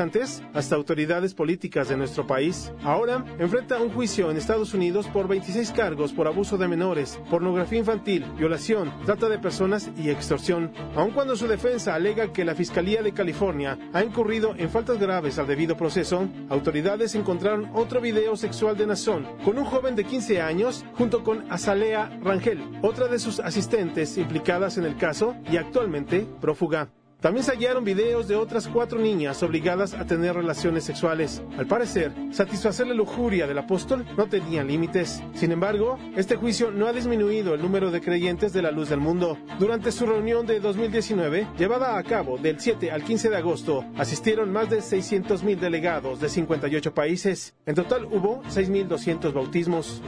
hasta 0.55 0.76
autoridades 0.76 1.34
políticas 1.34 1.89
de 1.89 1.97
nuestro 1.97 2.25
país. 2.25 2.73
Ahora 2.84 3.25
enfrenta 3.41 3.82
un 3.82 3.91
juicio 3.91 4.30
en 4.30 4.37
Estados 4.37 4.73
Unidos 4.73 5.08
por 5.08 5.26
26 5.26 5.73
cargos 5.73 6.13
por 6.13 6.28
abuso 6.28 6.56
de 6.56 6.69
menores, 6.69 7.21
pornografía 7.28 7.80
infantil, 7.80 8.25
violación, 8.37 8.93
trata 9.04 9.28
de 9.28 9.41
personas 9.41 9.91
y 9.97 10.11
extorsión, 10.11 10.71
aun 10.95 11.11
cuando 11.11 11.34
su 11.34 11.49
defensa 11.49 11.97
alega 11.97 12.32
que 12.32 12.45
la 12.45 12.54
Fiscalía 12.54 13.02
de 13.02 13.13
California 13.13 13.76
ha 13.93 14.04
incurrido 14.04 14.54
en 14.56 14.71
faltas 14.71 15.00
graves 15.00 15.37
al 15.41 15.49
debido 15.49 15.76
proceso, 15.76 16.28
autoridades 16.49 17.17
encontraron 17.17 17.69
otro 17.75 18.00
video 18.00 18.37
sexual 18.37 18.76
de 18.76 18.87
Nazón 18.87 19.26
con 19.45 19.58
un 19.58 19.65
joven 19.65 19.97
de 19.97 20.04
15 20.04 20.41
años 20.41 20.84
junto 20.95 21.25
con 21.25 21.50
Azalea 21.50 22.17
Rangel, 22.23 22.63
otra 22.82 23.08
de 23.08 23.19
sus 23.19 23.41
asistentes 23.41 24.17
implicadas 24.17 24.78
en 24.78 24.84
el 24.84 24.97
caso 24.97 25.34
y 25.50 25.56
actualmente 25.56 26.25
prófuga. 26.41 26.89
También 27.21 27.43
se 27.43 27.50
hallaron 27.50 27.83
videos 27.83 28.28
de 28.28 28.37
otras 28.37 28.69
cuatro 28.69 29.00
niñas 29.00 29.43
obligadas 29.43 29.93
a 29.93 30.07
tener 30.07 30.37
relaciones 30.37 30.85
sexuales. 30.85 31.43
Al 31.59 31.67
parecer, 31.67 32.13
satisfacer 32.31 32.87
la 32.87 32.95
lujuria 32.95 33.49
del 33.49 33.59
apóstol 33.59 34.07
no 34.17 34.28
tenía 34.28 34.63
límites. 34.63 35.21
Sin 35.35 35.50
embargo, 35.50 35.99
este 36.15 36.37
juicio 36.37 36.71
no 36.71 36.87
ha 36.87 36.93
disminuido 36.93 37.54
el 37.54 37.61
número 37.61 37.91
de 37.91 38.00
creyentes 38.00 38.52
de 38.52 38.63
la 38.63 38.71
luz 38.71 38.91
del 38.91 39.00
mundo. 39.00 39.37
Durante 39.59 39.91
su 39.91 40.07
reunión 40.07 40.47
de 40.47 40.61
2019, 40.61 41.49
llevada 41.59 41.99
a 41.99 42.04
cabo 42.04 42.39
del 42.39 42.61
7 42.61 42.93
al 42.93 43.02
15 43.02 43.31
de 43.31 43.37
agosto, 43.37 43.85
asistieron 43.97 44.52
más 44.52 44.71
de 44.71 44.78
600.000 44.78 45.59
delegados 45.59 46.21
de 46.21 46.28
58 46.28 46.95
países. 46.95 47.57
En 47.67 47.75
total 47.75 48.04
hubo 48.04 48.45
6.200 48.45 49.33
bautismos. 49.33 50.02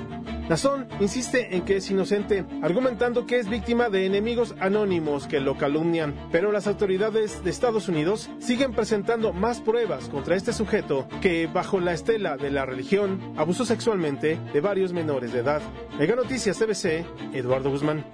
Nazón 0.48 0.88
insiste 0.98 1.56
en 1.56 1.64
que 1.64 1.76
es 1.76 1.90
inocente, 1.90 2.44
argumentando 2.60 3.24
que 3.24 3.38
es 3.38 3.48
víctima 3.48 3.88
de 3.88 4.04
enemigos 4.04 4.56
anónimos 4.58 5.28
que 5.28 5.38
lo 5.38 5.56
calumnian, 5.56 6.28
pero 6.32 6.50
las 6.50 6.66
autoridades 6.66 6.99
de 7.00 7.48
Estados 7.48 7.88
Unidos 7.88 8.28
siguen 8.40 8.72
presentando 8.72 9.32
más 9.32 9.62
pruebas 9.62 10.10
contra 10.10 10.36
este 10.36 10.52
sujeto 10.52 11.08
que, 11.22 11.46
bajo 11.46 11.80
la 11.80 11.94
estela 11.94 12.36
de 12.36 12.50
la 12.50 12.66
religión, 12.66 13.32
abusó 13.38 13.64
sexualmente 13.64 14.38
de 14.52 14.60
varios 14.60 14.92
menores 14.92 15.32
de 15.32 15.38
edad. 15.38 15.62
Mega 15.98 16.14
Noticias 16.14 16.58
CBC, 16.58 17.06
Eduardo 17.32 17.70
Guzmán. 17.70 18.04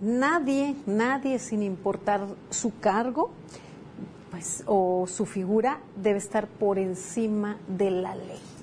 Nadie, 0.00 0.74
nadie 0.86 1.38
sin 1.38 1.62
importar 1.62 2.26
su 2.50 2.76
cargo, 2.80 3.30
pues, 4.32 4.64
o 4.66 5.06
su 5.06 5.26
figura 5.26 5.78
debe 5.94 6.18
estar 6.18 6.48
por 6.48 6.76
encima 6.76 7.56
de 7.68 7.92
la 7.92 8.16
ley. 8.16 8.53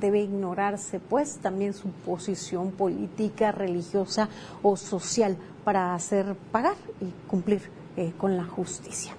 Debe 0.00 0.20
ignorarse, 0.20 1.00
pues, 1.00 1.38
también 1.38 1.74
su 1.74 1.88
posición 1.88 2.70
política, 2.70 3.52
religiosa 3.52 4.28
o 4.62 4.76
social 4.76 5.36
para 5.64 5.94
hacer 5.94 6.36
pagar 6.52 6.76
y 7.00 7.12
cumplir 7.28 7.62
eh, 7.96 8.12
con 8.18 8.36
la 8.36 8.44
justicia. 8.44 9.14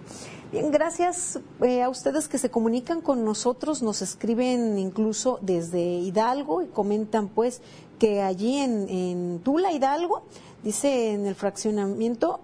Bien, 0.51 0.71
gracias 0.71 1.39
eh, 1.61 1.81
a 1.81 1.89
ustedes 1.89 2.27
que 2.27 2.37
se 2.37 2.49
comunican 2.49 3.01
con 3.01 3.25
nosotros, 3.25 3.81
nos 3.81 4.01
escriben 4.01 4.77
incluso 4.77 5.39
desde 5.41 5.81
Hidalgo 5.81 6.61
y 6.61 6.67
comentan 6.67 7.27
pues 7.27 7.61
que 7.99 8.21
allí 8.21 8.57
en, 8.59 8.87
en 8.87 9.39
Tula, 9.43 9.71
Hidalgo, 9.71 10.23
dice 10.63 11.11
en 11.11 11.25
el 11.25 11.35
fraccionamiento 11.35 12.39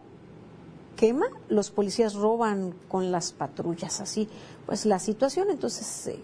quema, 0.95 1.28
los 1.47 1.71
policías 1.71 2.13
roban 2.15 2.74
con 2.88 3.12
las 3.12 3.32
patrullas, 3.32 4.02
así 4.02 4.28
pues 4.65 4.86
la 4.86 5.00
situación 5.00 5.50
entonces 5.50 6.08
eh, 6.08 6.19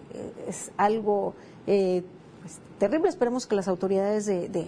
es 0.46 0.70
algo 0.76 1.34
eh, 1.68 2.02
pues, 2.40 2.58
terrible. 2.78 3.08
Esperemos 3.08 3.46
que 3.46 3.54
las 3.54 3.68
autoridades 3.68 4.26
de, 4.26 4.48
de, 4.48 4.66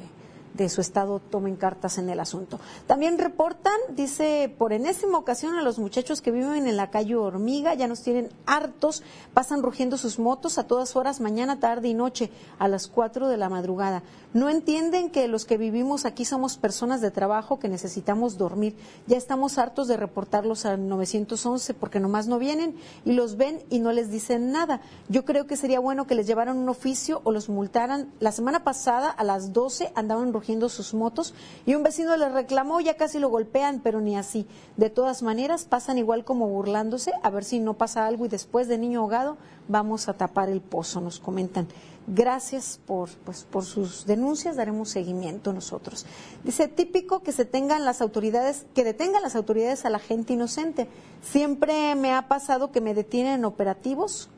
de 0.54 0.68
su 0.68 0.80
estado 0.80 1.20
tomen 1.20 1.56
cartas 1.56 1.98
en 1.98 2.08
el 2.10 2.20
asunto. 2.20 2.60
También 2.86 3.18
reportan, 3.18 3.78
dice, 3.90 4.54
por 4.58 4.72
enésima 4.72 5.18
ocasión 5.18 5.54
a 5.56 5.62
los 5.62 5.78
muchachos 5.78 6.20
que 6.20 6.30
viven 6.30 6.66
en 6.66 6.76
la 6.76 6.90
calle 6.90 7.16
Hormiga, 7.16 7.74
ya 7.74 7.86
nos 7.86 8.02
tienen 8.02 8.30
hartos, 8.46 9.02
pasan 9.34 9.62
rugiendo 9.62 9.96
sus 9.96 10.18
motos 10.18 10.58
a 10.58 10.66
todas 10.66 10.96
horas, 10.96 11.20
mañana, 11.20 11.60
tarde 11.60 11.88
y 11.88 11.94
noche, 11.94 12.30
a 12.58 12.68
las 12.68 12.88
cuatro 12.88 13.28
de 13.28 13.36
la 13.36 13.48
madrugada. 13.48 14.02
No 14.32 14.48
entienden 14.48 15.10
que 15.10 15.26
los 15.26 15.44
que 15.44 15.56
vivimos 15.56 16.04
aquí 16.04 16.24
somos 16.24 16.56
personas 16.56 17.00
de 17.00 17.10
trabajo 17.10 17.58
que 17.58 17.68
necesitamos 17.68 18.38
dormir. 18.38 18.76
Ya 19.08 19.16
estamos 19.16 19.58
hartos 19.58 19.88
de 19.88 19.96
reportarlos 19.96 20.66
al 20.66 20.88
911 20.88 21.74
porque 21.74 21.98
nomás 21.98 22.28
no 22.28 22.38
vienen 22.38 22.76
y 23.04 23.12
los 23.12 23.36
ven 23.36 23.60
y 23.70 23.80
no 23.80 23.90
les 23.90 24.10
dicen 24.10 24.52
nada. 24.52 24.82
Yo 25.08 25.24
creo 25.24 25.48
que 25.48 25.56
sería 25.56 25.80
bueno 25.80 26.06
que 26.06 26.14
les 26.14 26.28
llevaran 26.28 26.58
un 26.58 26.68
oficio 26.68 27.20
o 27.24 27.32
los 27.32 27.48
multaran. 27.48 28.12
La 28.20 28.30
semana 28.30 28.62
pasada 28.62 29.10
a 29.10 29.24
las 29.24 29.52
12 29.52 29.92
andaban 29.96 30.32
recogiendo 30.40 30.70
sus 30.70 30.94
motos 30.94 31.34
y 31.66 31.74
un 31.74 31.82
vecino 31.82 32.16
le 32.16 32.30
reclamó, 32.30 32.80
ya 32.80 32.94
casi 32.94 33.18
lo 33.18 33.28
golpean, 33.28 33.80
pero 33.80 34.00
ni 34.00 34.16
así. 34.16 34.46
De 34.78 34.88
todas 34.88 35.22
maneras, 35.22 35.66
pasan 35.66 35.98
igual 35.98 36.24
como 36.24 36.48
burlándose, 36.48 37.12
a 37.22 37.28
ver 37.28 37.44
si 37.44 37.60
no 37.60 37.74
pasa 37.74 38.06
algo 38.06 38.24
y 38.24 38.28
después 38.28 38.66
de 38.66 38.78
niño 38.78 39.00
ahogado 39.00 39.36
vamos 39.68 40.08
a 40.08 40.14
tapar 40.14 40.48
el 40.48 40.62
pozo, 40.62 41.02
nos 41.02 41.20
comentan. 41.20 41.68
Gracias 42.12 42.80
por, 42.86 43.08
pues, 43.24 43.44
por 43.44 43.64
sus 43.64 44.04
denuncias, 44.04 44.56
daremos 44.56 44.88
seguimiento 44.88 45.52
nosotros. 45.52 46.04
Dice, 46.42 46.66
típico 46.66 47.22
que 47.22 47.30
se 47.30 47.44
tengan 47.44 47.84
las 47.84 48.00
autoridades, 48.00 48.66
que 48.74 48.82
detengan 48.82 49.22
las 49.22 49.36
autoridades 49.36 49.84
a 49.84 49.90
la 49.90 50.00
gente 50.00 50.32
inocente. 50.32 50.88
Siempre 51.22 51.94
me 51.94 52.12
ha 52.12 52.26
pasado 52.26 52.72
que 52.72 52.80
me 52.80 52.94
detienen 52.94 53.34
en 53.34 53.44
operativos, 53.44 54.28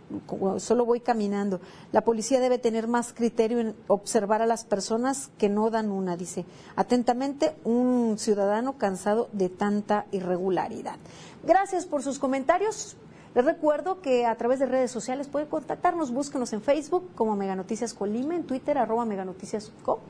solo 0.58 0.84
voy 0.84 1.00
caminando. 1.00 1.62
La 1.92 2.04
policía 2.04 2.40
debe 2.40 2.58
tener 2.58 2.88
más 2.88 3.14
criterio 3.14 3.60
en 3.60 3.74
observar 3.86 4.42
a 4.42 4.46
las 4.46 4.64
personas 4.64 5.30
que 5.38 5.48
no 5.48 5.70
dan 5.70 5.90
una, 5.90 6.18
dice. 6.18 6.44
Atentamente, 6.76 7.56
un 7.64 8.16
ciudadano 8.18 8.76
cansado 8.76 9.30
de 9.32 9.48
tanta 9.48 10.04
irregularidad. 10.10 10.98
Gracias 11.42 11.86
por 11.86 12.02
sus 12.02 12.18
comentarios. 12.18 12.98
Les 13.34 13.44
recuerdo 13.44 14.00
que 14.02 14.26
a 14.26 14.34
través 14.34 14.58
de 14.58 14.66
redes 14.66 14.90
sociales 14.90 15.26
pueden 15.26 15.48
contactarnos, 15.48 16.10
búsquenos 16.10 16.52
en 16.52 16.60
Facebook 16.60 17.08
como 17.14 17.34
Mega 17.34 17.56
Noticias 17.56 17.94
Colima, 17.94 18.36
en 18.36 18.44
Twitter 18.44 18.76
arroba 18.76 19.06
meganoticiasco, 19.06 20.00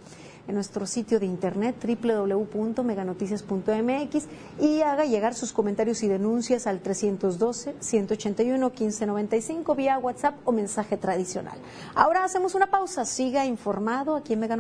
en 0.48 0.56
nuestro 0.56 0.86
sitio 0.86 1.20
de 1.20 1.26
internet 1.26 1.76
www.meganoticias.mx 1.80 4.26
y 4.60 4.82
haga 4.82 5.04
llegar 5.04 5.34
sus 5.34 5.52
comentarios 5.52 6.02
y 6.02 6.08
denuncias 6.08 6.66
al 6.66 6.82
312-181-1595 6.82 9.76
vía 9.76 9.98
WhatsApp 9.98 10.34
o 10.44 10.50
mensaje 10.50 10.96
tradicional. 10.96 11.56
Ahora 11.94 12.24
hacemos 12.24 12.56
una 12.56 12.72
pausa, 12.72 13.04
siga 13.04 13.46
informado 13.46 14.16
aquí 14.16 14.32
en 14.32 14.40
Mega 14.40 14.56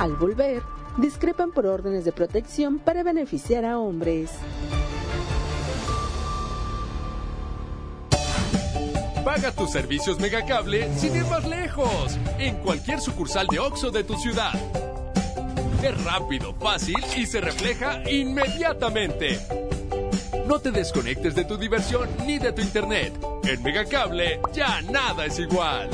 Al 0.00 0.16
volver, 0.16 0.62
discrepan 0.96 1.52
por 1.52 1.66
órdenes 1.66 2.06
de 2.06 2.12
protección 2.12 2.78
para 2.78 3.02
beneficiar 3.02 3.66
a 3.66 3.78
hombres. 3.78 4.30
Paga 9.22 9.52
tus 9.52 9.70
servicios 9.70 10.18
Megacable 10.18 10.90
sin 10.96 11.16
ir 11.16 11.26
más 11.26 11.46
lejos, 11.46 12.18
en 12.38 12.56
cualquier 12.62 12.98
sucursal 12.98 13.46
de 13.48 13.58
OXO 13.58 13.90
de 13.90 14.02
tu 14.04 14.14
ciudad. 14.14 14.54
Es 15.82 16.02
rápido, 16.02 16.54
fácil 16.54 16.96
y 17.14 17.26
se 17.26 17.42
refleja 17.42 18.02
inmediatamente. 18.10 19.38
No 20.46 20.60
te 20.60 20.70
desconectes 20.70 21.34
de 21.34 21.44
tu 21.44 21.58
diversión 21.58 22.08
ni 22.24 22.38
de 22.38 22.54
tu 22.54 22.62
internet. 22.62 23.12
En 23.44 23.62
Megacable 23.62 24.40
ya 24.54 24.80
nada 24.80 25.26
es 25.26 25.38
igual. 25.38 25.90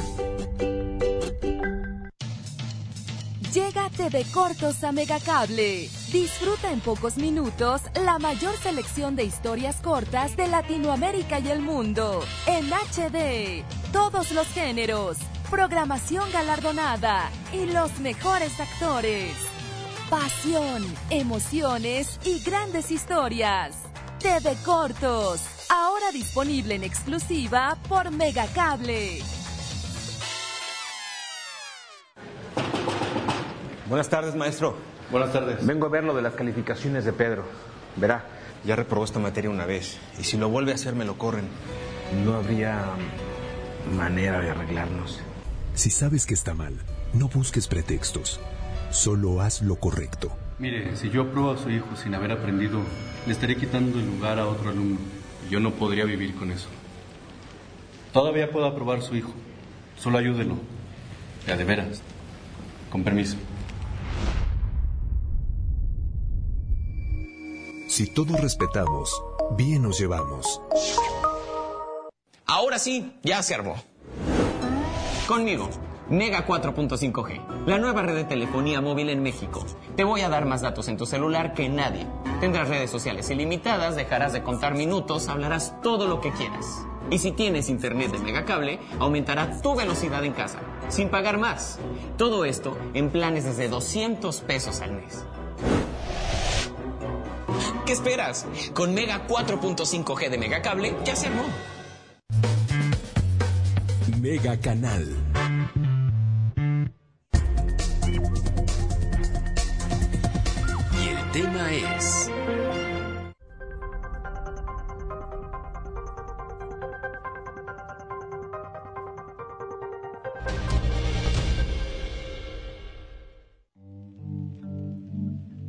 Llega 3.57 3.89
TV 3.89 4.23
Cortos 4.35 4.85
a 4.85 4.93
Megacable. 4.93 5.89
Disfruta 6.13 6.71
en 6.71 6.81
pocos 6.81 7.17
minutos 7.17 7.81
la 8.05 8.19
mayor 8.19 8.55
selección 8.59 9.17
de 9.17 9.25
historias 9.25 9.77
cortas 9.77 10.37
de 10.37 10.47
Latinoamérica 10.47 11.39
y 11.39 11.49
el 11.49 11.63
mundo. 11.63 12.23
En 12.47 12.71
HD, 12.71 13.65
todos 13.93 14.31
los 14.33 14.47
géneros, 14.49 15.17
programación 15.51 16.31
galardonada 16.33 17.31
y 17.51 17.65
los 17.65 17.99
mejores 18.01 18.61
actores. 18.61 19.33
Pasión, 20.11 20.85
emociones 21.09 22.21
y 22.27 22.41
grandes 22.41 22.91
historias. 22.91 23.75
TV 24.19 24.55
Cortos, 24.67 25.41
ahora 25.71 26.13
disponible 26.13 26.75
en 26.75 26.85
exclusiva 26.85 27.79
por 27.89 28.11
Megacable. 28.11 29.23
Buenas 33.89 34.09
tardes, 34.09 34.35
maestro. 34.35 34.77
Buenas 35.13 35.33
tardes. 35.33 35.65
Vengo 35.65 35.87
a 35.87 35.89
ver 35.89 36.03
lo 36.03 36.13
de 36.13 36.21
las 36.21 36.35
calificaciones 36.35 37.05
de 37.05 37.13
Pedro. 37.13 37.45
Verá, 37.95 38.25
ya 38.65 38.75
reprobó 38.75 39.05
esta 39.05 39.21
materia 39.21 39.49
una 39.49 39.65
vez. 39.65 39.99
Y 40.19 40.25
si 40.25 40.37
lo 40.37 40.49
vuelve 40.49 40.73
a 40.73 40.75
hacer, 40.75 40.97
me 40.97 41.05
lo 41.05 41.17
corren. 41.17 41.47
No 42.25 42.35
habría 42.35 42.85
manera 43.97 44.41
de 44.41 44.51
arreglarnos. 44.51 45.21
Si 45.75 45.91
sabes 45.91 46.27
que 46.27 46.35
está 46.35 46.53
mal, 46.53 46.75
no 47.13 47.29
busques 47.29 47.69
pretextos. 47.69 48.41
Solo 48.91 49.41
haz 49.41 49.63
lo 49.63 49.77
correcto. 49.77 50.33
Mire, 50.59 50.97
si 50.97 51.11
yo 51.11 51.23
apruebo 51.23 51.53
a 51.53 51.59
su 51.59 51.71
hijo 51.71 51.95
sin 51.95 52.13
haber 52.17 52.33
aprendido, 52.33 52.81
le 53.25 53.33
estaré 53.33 53.57
quitando 53.57 54.01
el 54.01 54.07
lugar 54.07 54.41
a 54.41 54.49
otro 54.49 54.71
alumno. 54.71 54.99
Y 55.47 55.53
yo 55.53 55.61
no 55.61 55.71
podría 55.71 56.05
vivir 56.07 56.35
con 56.35 56.51
eso. 56.51 56.67
Todavía 58.13 58.51
puedo 58.51 58.67
aprobar 58.67 58.99
a 58.99 59.03
su 59.03 59.15
hijo. 59.15 59.33
Solo 59.97 60.19
ayúdelo. 60.19 60.57
Ya 61.47 61.57
de 61.57 61.65
veras. 61.65 62.03
Con 62.91 63.05
permiso. 63.05 63.37
Si 67.97 68.07
todos 68.09 68.39
respetamos, 68.43 69.23
bien 69.53 69.81
nos 69.81 69.99
llevamos. 69.99 70.61
Ahora 72.45 72.79
sí, 72.79 73.15
ya 73.23 73.43
se 73.43 73.55
armó. 73.55 73.77
Conmigo, 75.27 75.71
Mega 76.11 76.47
4.5G, 76.47 77.65
la 77.65 77.79
nueva 77.79 78.03
red 78.03 78.15
de 78.15 78.25
telefonía 78.25 78.83
móvil 78.83 79.09
en 79.09 79.23
México. 79.23 79.65
Te 79.97 80.05
voy 80.05 80.21
a 80.21 80.29
dar 80.29 80.45
más 80.45 80.61
datos 80.61 80.89
en 80.89 80.99
tu 80.99 81.07
celular 81.07 81.55
que 81.55 81.71
nadie. 81.71 82.07
Tendrás 82.39 82.69
redes 82.69 82.91
sociales 82.91 83.31
ilimitadas, 83.31 83.97
dejarás 83.97 84.35
de 84.35 84.43
contar 84.43 84.75
minutos, 84.75 85.29
hablarás 85.29 85.81
todo 85.81 86.07
lo 86.07 86.21
que 86.21 86.33
quieras. 86.33 86.87
Y 87.11 87.17
si 87.17 87.33
tienes 87.33 87.71
internet 87.71 88.13
de 88.13 88.19
megacable, 88.19 88.79
aumentará 88.99 89.63
tu 89.63 89.75
velocidad 89.75 90.23
en 90.23 90.35
casa, 90.35 90.59
sin 90.91 91.09
pagar 91.09 91.39
más. 91.39 91.79
Todo 92.19 92.45
esto 92.45 92.77
en 92.93 93.09
planes 93.09 93.45
desde 93.45 93.71
200 93.71 94.43
pesos 94.43 94.83
al 94.83 94.93
mes. 94.93 95.25
¿Qué 97.87 97.93
esperas? 97.93 98.45
Con 98.75 98.95
Mega 98.95 99.29
4.5G 99.29 100.29
de 100.29 100.39
Megacable 100.39 100.97
ya 101.05 101.15
se 101.15 101.29
armó. 101.29 101.45
Mega 104.21 104.59
Canal. 104.59 105.07
Y 111.01 111.09
el 111.09 111.31
tema 111.31 111.73
es... 111.73 112.29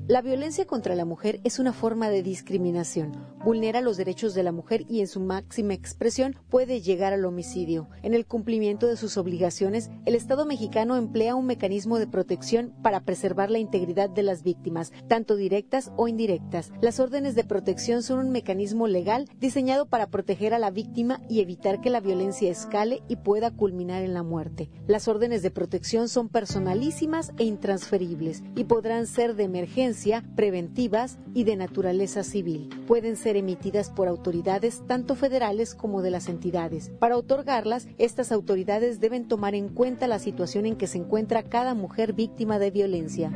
La 0.07 0.21
violencia 0.21 0.65
contra 0.65 0.95
la 0.95 1.03
mujer 1.03 1.41
es 1.43 1.59
una 1.59 1.73
forma 1.73 2.09
de 2.09 2.23
discriminación, 2.23 3.11
vulnera 3.43 3.81
los 3.81 3.97
derechos 3.97 4.33
de 4.33 4.41
la 4.41 4.53
mujer 4.53 4.85
y 4.87 5.01
en 5.01 5.07
su 5.07 5.19
máxima 5.19 5.73
expresión 5.73 6.37
puede 6.47 6.79
llegar 6.79 7.11
al 7.11 7.25
homicidio. 7.25 7.89
En 8.03 8.13
el 8.13 8.25
cumplimiento 8.25 8.87
de 8.87 8.95
sus 8.95 9.17
obligaciones, 9.17 9.89
el 10.05 10.15
Estado 10.15 10.45
mexicano 10.45 10.95
emplea 10.95 11.35
un 11.35 11.45
mecanismo 11.45 11.99
de 11.99 12.07
protección 12.07 12.73
para 12.81 13.01
preservar 13.01 13.51
la 13.51 13.59
integridad 13.59 14.09
de 14.09 14.23
las 14.23 14.43
víctimas, 14.43 14.93
tanto 15.09 15.35
directas 15.35 15.91
o 15.97 16.07
indirectas. 16.07 16.71
Las 16.79 17.01
órdenes 17.01 17.35
de 17.35 17.43
protección 17.43 18.01
son 18.01 18.19
un 18.19 18.29
mecanismo 18.31 18.87
legal 18.87 19.27
diseñado 19.41 19.87
para 19.87 20.07
proteger 20.07 20.53
a 20.53 20.59
la 20.59 20.71
víctima 20.71 21.19
y 21.27 21.41
evitar 21.41 21.81
que 21.81 21.89
la 21.89 21.99
violencia 21.99 22.49
escale 22.49 23.03
y 23.09 23.17
pueda 23.17 23.51
culminar 23.51 24.03
en 24.03 24.13
la 24.13 24.23
muerte. 24.23 24.69
Las 24.87 25.09
órdenes 25.09 25.41
de 25.41 25.51
protección 25.51 26.07
son 26.07 26.29
personalísimas 26.29 27.33
e 27.37 27.43
intransferibles 27.43 28.41
y 28.55 28.63
podrán 28.63 29.05
ser 29.05 29.35
de 29.35 29.43
emergencia 29.43 29.96
preventivas 30.35 31.17
y 31.33 31.43
de 31.43 31.55
naturaleza 31.55 32.23
civil. 32.23 32.69
Pueden 32.87 33.15
ser 33.15 33.35
emitidas 33.35 33.89
por 33.89 34.07
autoridades 34.07 34.83
tanto 34.87 35.15
federales 35.15 35.73
como 35.73 36.01
de 36.01 36.11
las 36.11 36.29
entidades. 36.29 36.91
Para 36.99 37.17
otorgarlas, 37.17 37.87
estas 37.97 38.31
autoridades 38.31 38.99
deben 38.99 39.27
tomar 39.27 39.55
en 39.55 39.69
cuenta 39.69 40.07
la 40.07 40.19
situación 40.19 40.65
en 40.65 40.75
que 40.75 40.87
se 40.87 40.99
encuentra 40.99 41.43
cada 41.43 41.73
mujer 41.73 42.13
víctima 42.13 42.59
de 42.59 42.71
violencia. 42.71 43.33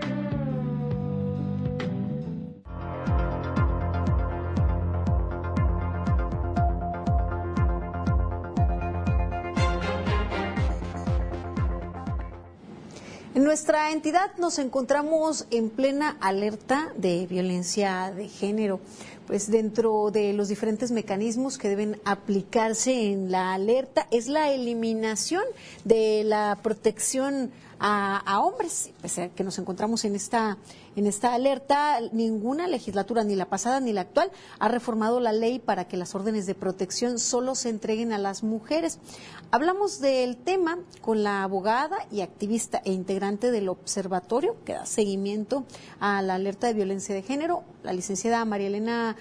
En 13.34 13.46
nuestra 13.46 13.92
entidad 13.92 14.36
nos 14.38 14.60
encontramos 14.60 15.46
en 15.52 15.70
plena 15.70 16.18
alerta 16.20 16.92
de 16.98 17.26
violencia 17.28 18.12
de 18.12 18.28
género. 18.28 18.82
Pues 19.26 19.50
dentro 19.50 20.12
de 20.12 20.34
los 20.34 20.50
diferentes 20.50 20.92
mecanismos 20.92 21.58
que 21.58 21.70
deben 21.70 21.98
aplicarse 22.04 23.10
en 23.10 23.32
la 23.32 23.54
alerta 23.54 24.06
es 24.12 24.28
la 24.28 24.52
eliminación 24.52 25.44
de 25.86 26.26
la 26.26 26.60
protección 26.62 27.52
a, 27.80 28.42
hombres, 28.42 28.92
pese 29.02 29.24
a 29.24 29.30
que 29.30 29.46
nos 29.46 29.58
encontramos 29.60 30.04
en 30.04 30.16
esta 30.16 30.58
En 30.96 31.08
esta 31.08 31.34
alerta, 31.34 32.00
ninguna 32.12 32.68
legislatura, 32.68 33.24
ni 33.24 33.36
la 33.36 33.50
pasada 33.50 33.80
ni 33.80 33.94
la 33.94 34.02
actual, 34.02 34.30
ha 34.60 34.68
reformado 34.68 35.22
la 35.22 35.32
ley 35.32 35.60
para 35.60 35.88
que 35.88 35.96
las 35.96 36.16
órdenes 36.16 36.46
de 36.46 36.56
protección 36.56 37.18
solo 37.18 37.56
se 37.56 37.70
entreguen 37.70 38.12
a 38.12 38.18
las 38.18 38.44
mujeres. 38.44 39.00
Hablamos 39.52 40.02
del 40.02 40.36
tema 40.36 40.80
con 41.02 41.24
la 41.24 41.44
abogada 41.44 41.98
y 42.12 42.22
activista 42.22 42.82
e 42.84 42.92
integrante 42.92 43.52
del 43.52 43.70
observatorio 43.70 44.58
que 44.66 44.74
da 44.74 44.86
seguimiento 44.86 45.66
a 46.00 46.22
la 46.22 46.36
alerta 46.36 46.68
de 46.68 46.74
violencia 46.74 47.16
de 47.16 47.22
género, 47.22 47.64
la 47.84 47.94
licenciada 47.94 48.44
María 48.46 48.68
Elena 48.68 49.16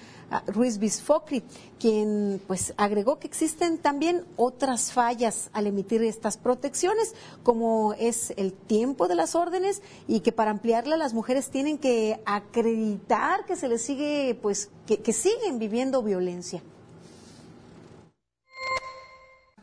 Ruiz 0.47 0.77
Bisfocri, 0.77 1.43
quien 1.79 2.41
pues 2.47 2.73
agregó 2.77 3.19
que 3.19 3.27
existen 3.27 3.77
también 3.77 4.23
otras 4.37 4.91
fallas 4.91 5.49
al 5.53 5.67
emitir 5.67 6.03
estas 6.03 6.37
protecciones, 6.37 7.13
como 7.43 7.93
es 7.93 8.33
el 8.37 8.53
tiempo 8.53 9.07
de 9.07 9.15
las 9.15 9.35
órdenes 9.35 9.81
y 10.07 10.21
que 10.21 10.31
para 10.31 10.51
ampliarla 10.51 10.97
las 10.97 11.13
mujeres 11.13 11.49
tienen 11.49 11.77
que 11.77 12.21
acreditar 12.25 13.45
que 13.45 13.55
se 13.55 13.67
les 13.67 13.81
sigue, 13.81 14.37
pues, 14.41 14.69
que, 14.85 15.01
que 15.01 15.13
siguen 15.13 15.59
viviendo 15.59 16.01
violencia. 16.03 16.61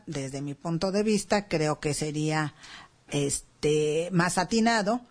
Desde 0.05 0.41
mi 0.41 0.55
punto 0.55 0.91
de 0.91 1.03
vista, 1.03 1.47
creo 1.47 1.79
que 1.79 1.93
sería 1.93 2.55
este 3.11 4.09
más 4.11 4.37
atinado 4.37 5.01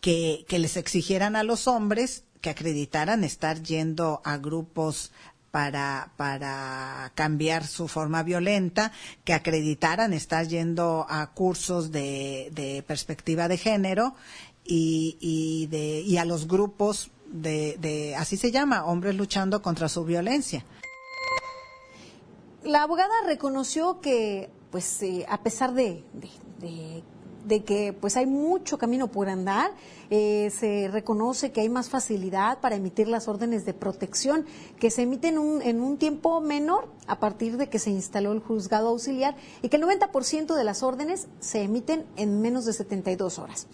que, 0.00 0.44
que 0.48 0.58
les 0.58 0.76
exigieran 0.76 1.36
a 1.36 1.44
los 1.44 1.68
hombres 1.68 2.24
que 2.42 2.50
acreditaran 2.50 3.24
estar 3.24 3.62
yendo 3.62 4.20
a 4.24 4.36
grupos 4.36 5.12
para, 5.52 6.12
para 6.16 7.12
cambiar 7.14 7.66
su 7.66 7.86
forma 7.88 8.22
violenta, 8.22 8.92
que 9.24 9.32
acreditaran 9.32 10.12
estar 10.12 10.46
yendo 10.48 11.06
a 11.08 11.32
cursos 11.32 11.92
de, 11.92 12.50
de 12.52 12.82
perspectiva 12.82 13.48
de 13.48 13.58
género 13.58 14.14
y, 14.64 15.16
y, 15.20 15.66
de, 15.68 16.00
y 16.00 16.16
a 16.16 16.24
los 16.24 16.48
grupos 16.48 17.10
de, 17.26 17.76
de, 17.80 18.16
así 18.16 18.36
se 18.36 18.50
llama, 18.50 18.84
hombres 18.84 19.14
luchando 19.14 19.62
contra 19.62 19.88
su 19.88 20.04
violencia. 20.04 20.64
La 22.64 22.82
abogada 22.82 23.12
reconoció 23.26 24.00
que, 24.00 24.50
pues, 24.70 25.02
eh, 25.02 25.26
a 25.28 25.42
pesar 25.42 25.74
de, 25.74 26.04
de 27.44 27.64
que 27.64 27.92
pues 27.92 28.16
hay 28.16 28.26
mucho 28.26 28.78
camino 28.78 29.08
por 29.08 29.28
andar. 29.28 29.72
Eh, 30.10 30.50
se 30.58 30.88
reconoce 30.88 31.52
que 31.52 31.60
hay 31.60 31.68
más 31.68 31.88
facilidad 31.88 32.60
para 32.60 32.76
emitir 32.76 33.08
las 33.08 33.28
órdenes 33.28 33.64
de 33.64 33.74
protección 33.74 34.44
que 34.78 34.90
se 34.90 35.02
emiten 35.02 35.62
en 35.62 35.80
un 35.80 35.96
tiempo 35.98 36.40
menor 36.40 36.88
a 37.06 37.18
partir 37.18 37.56
de 37.56 37.68
que 37.68 37.78
se 37.78 37.90
instaló 37.90 38.32
el 38.32 38.40
juzgado 38.40 38.88
auxiliar 38.88 39.36
y 39.62 39.68
que 39.68 39.76
el 39.76 39.82
90% 39.82 40.54
de 40.54 40.64
las 40.64 40.82
órdenes 40.82 41.28
se 41.40 41.62
emiten 41.62 42.06
en 42.16 42.40
menos 42.40 42.64
de 42.64 42.72
72 42.72 43.38
horas. 43.38 43.66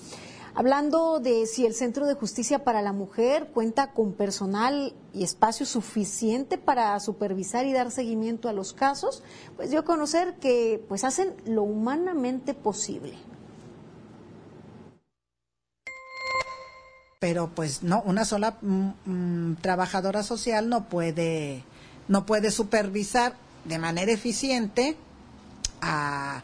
Hablando 0.58 1.20
de 1.20 1.46
si 1.46 1.66
el 1.66 1.72
Centro 1.72 2.04
de 2.06 2.14
Justicia 2.14 2.64
para 2.64 2.82
la 2.82 2.92
Mujer 2.92 3.50
cuenta 3.54 3.92
con 3.92 4.12
personal 4.12 4.92
y 5.12 5.22
espacio 5.22 5.64
suficiente 5.64 6.58
para 6.58 6.98
supervisar 6.98 7.64
y 7.64 7.72
dar 7.72 7.92
seguimiento 7.92 8.48
a 8.48 8.52
los 8.52 8.72
casos, 8.72 9.22
pues 9.54 9.70
dio 9.70 9.78
a 9.78 9.84
conocer 9.84 10.34
que 10.40 10.84
pues 10.88 11.04
hacen 11.04 11.32
lo 11.44 11.62
humanamente 11.62 12.54
posible. 12.54 13.14
Pero 17.18 17.48
pues 17.48 17.82
no 17.82 18.00
una 18.02 18.24
sola 18.24 18.58
mm, 18.60 18.90
mm, 19.04 19.56
trabajadora 19.56 20.22
social 20.22 20.68
no 20.68 20.88
puede 20.88 21.64
no 22.06 22.26
puede 22.26 22.50
supervisar 22.50 23.34
de 23.64 23.78
manera 23.78 24.12
eficiente 24.12 24.96
a 25.80 26.42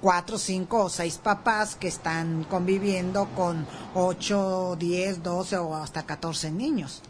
cuatro, 0.00 0.36
cinco 0.38 0.84
o 0.84 0.88
seis 0.88 1.18
papás 1.18 1.74
que 1.74 1.88
están 1.88 2.44
conviviendo 2.44 3.28
con 3.34 3.66
ocho, 3.94 4.76
diez, 4.78 5.22
doce 5.22 5.56
o 5.56 5.74
hasta 5.74 6.04
catorce 6.04 6.50
niños. 6.50 7.02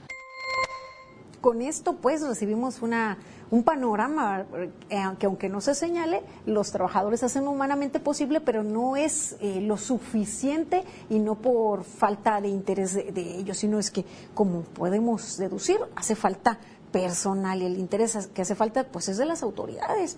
Con 1.40 1.62
esto 1.62 1.96
pues 1.96 2.22
recibimos 2.22 2.80
una 2.82 3.18
un 3.50 3.62
panorama 3.62 4.44
eh, 4.88 5.02
que 5.18 5.26
aunque 5.26 5.48
no 5.48 5.60
se 5.60 5.74
señale, 5.74 6.22
los 6.46 6.72
trabajadores 6.72 7.22
hacen 7.22 7.46
humanamente 7.48 8.00
posible, 8.00 8.40
pero 8.40 8.62
no 8.62 8.96
es 8.96 9.36
eh, 9.40 9.60
lo 9.60 9.76
suficiente 9.76 10.84
y 11.10 11.18
no 11.18 11.36
por 11.36 11.84
falta 11.84 12.40
de 12.40 12.48
interés 12.48 12.94
de, 12.94 13.12
de 13.12 13.38
ellos, 13.38 13.58
sino 13.58 13.78
es 13.78 13.90
que, 13.90 14.04
como 14.34 14.62
podemos 14.62 15.36
deducir, 15.36 15.78
hace 15.94 16.14
falta 16.16 16.58
personal 16.96 17.60
y 17.60 17.66
el 17.66 17.78
interés 17.78 18.28
que 18.32 18.42
hace 18.42 18.54
falta 18.54 18.84
pues 18.84 19.08
es 19.08 19.18
de 19.18 19.26
las 19.26 19.42
autoridades. 19.42 20.16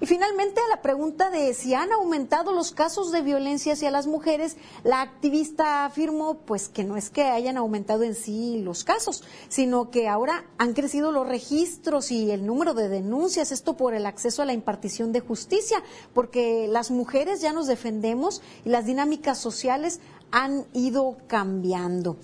Y 0.00 0.06
finalmente 0.06 0.60
a 0.60 0.74
la 0.74 0.82
pregunta 0.82 1.30
de 1.30 1.52
si 1.54 1.74
han 1.74 1.92
aumentado 1.92 2.52
los 2.52 2.72
casos 2.72 3.12
de 3.12 3.22
violencia 3.22 3.74
hacia 3.74 3.90
las 3.90 4.06
mujeres, 4.06 4.56
la 4.82 5.02
activista 5.02 5.84
afirmó 5.84 6.38
pues 6.38 6.68
que 6.68 6.82
no 6.84 6.96
es 6.96 7.10
que 7.10 7.24
hayan 7.24 7.56
aumentado 7.56 8.02
en 8.02 8.14
sí 8.14 8.62
los 8.62 8.84
casos, 8.84 9.22
sino 9.48 9.90
que 9.90 10.08
ahora 10.08 10.44
han 10.58 10.72
crecido 10.72 11.12
los 11.12 11.28
registros 11.28 12.10
y 12.10 12.30
el 12.30 12.46
número 12.46 12.74
de 12.74 12.88
denuncias, 12.88 13.52
esto 13.52 13.76
por 13.76 13.94
el 13.94 14.06
acceso 14.06 14.42
a 14.42 14.46
la 14.46 14.52
impartición 14.52 15.12
de 15.12 15.20
justicia, 15.20 15.82
porque 16.14 16.66
las 16.68 16.90
mujeres 16.90 17.40
ya 17.40 17.52
nos 17.52 17.66
defendemos 17.66 18.40
y 18.64 18.70
las 18.70 18.86
dinámicas 18.86 19.38
sociales 19.38 20.00
han 20.30 20.64
ido 20.72 21.16
cambiando. 21.28 22.16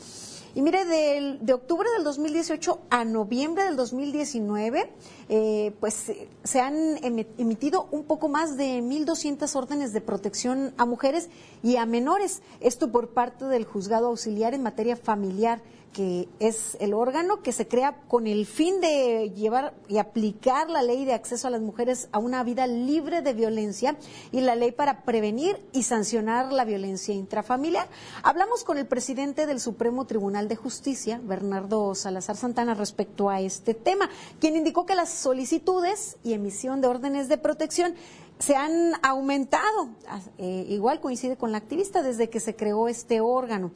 Y 0.55 0.63
mire, 0.63 0.85
de 0.85 1.53
octubre 1.53 1.89
del 1.97 2.03
2018 2.03 2.81
a 2.91 3.05
noviembre 3.05 3.65
del 3.65 3.77
2019, 3.77 4.91
eh, 5.29 5.73
pues 5.79 6.13
se 6.43 6.61
han 6.61 6.99
emitido 7.03 7.87
un 7.93 8.03
poco 8.05 8.29
más 8.29 8.57
de 8.57 8.83
1.200 8.83 9.55
órdenes 9.55 9.93
de 9.93 10.01
protección 10.01 10.75
a 10.77 10.87
mujeres 10.87 11.31
y 11.63 11.77
a 11.77 11.87
menores. 11.87 12.43
Esto 12.61 12.91
por 12.91 13.11
parte 13.11 13.45
del 13.45 13.65
juzgado 13.65 14.09
auxiliar 14.09 14.53
en 14.55 14.63
materia 14.63 14.97
familiar 14.97 15.61
que 15.93 16.29
es 16.39 16.77
el 16.81 16.95
órgano 16.95 17.43
que 17.43 17.53
se 17.53 17.67
crea 17.67 17.97
con 18.09 18.27
el 18.27 18.47
fin 18.47 18.81
de 18.81 19.33
llevar 19.35 19.75
y 19.89 19.99
aplicar 19.99 20.71
la 20.71 20.83
ley 20.83 21.05
de 21.05 21.15
acceso 21.15 21.49
a 21.49 21.51
las 21.51 21.61
mujeres 21.61 22.09
a 22.13 22.19
una 22.19 22.45
vida 22.45 22.67
libre 22.67 23.23
de 23.23 23.35
violencia 23.35 23.97
y 24.31 24.41
la 24.41 24.55
ley 24.55 24.71
para 24.71 25.03
prevenir 25.03 25.61
y 25.73 25.83
sancionar 25.83 26.53
la 26.53 26.65
violencia 26.65 27.15
intrafamiliar. 27.15 27.89
Hablamos 28.23 28.63
con 28.65 28.79
el 28.79 28.87
presidente 28.87 29.47
del 29.47 29.61
Supremo 29.61 30.07
Tribunal 30.07 30.49
de 30.49 30.57
Justicia, 30.57 31.21
Bernardo 31.23 31.95
Salazar 31.95 32.37
Santana, 32.37 32.75
respecto 32.75 33.29
a 33.29 33.41
este 33.41 33.75
tema, 33.75 34.09
quien 34.39 34.57
indicó 34.57 34.87
que 34.87 34.95
las 34.95 35.11
solicitudes 35.11 36.19
y 36.23 36.35
emisión 36.35 36.81
de 36.81 36.89
órdenes 36.89 37.29
de 37.29 37.39
protección 37.39 37.95
se 38.39 38.57
han 38.57 38.93
aumentado. 39.03 39.91
Eh, 40.39 40.65
igual 40.69 41.01
coincide 41.01 41.37
con 41.37 41.53
la 41.53 41.59
activista 41.59 42.03
desde 42.03 42.31
que 42.31 42.41
se 42.41 42.57
creó 42.57 42.89
este 42.89 43.21
órgano. 43.21 43.71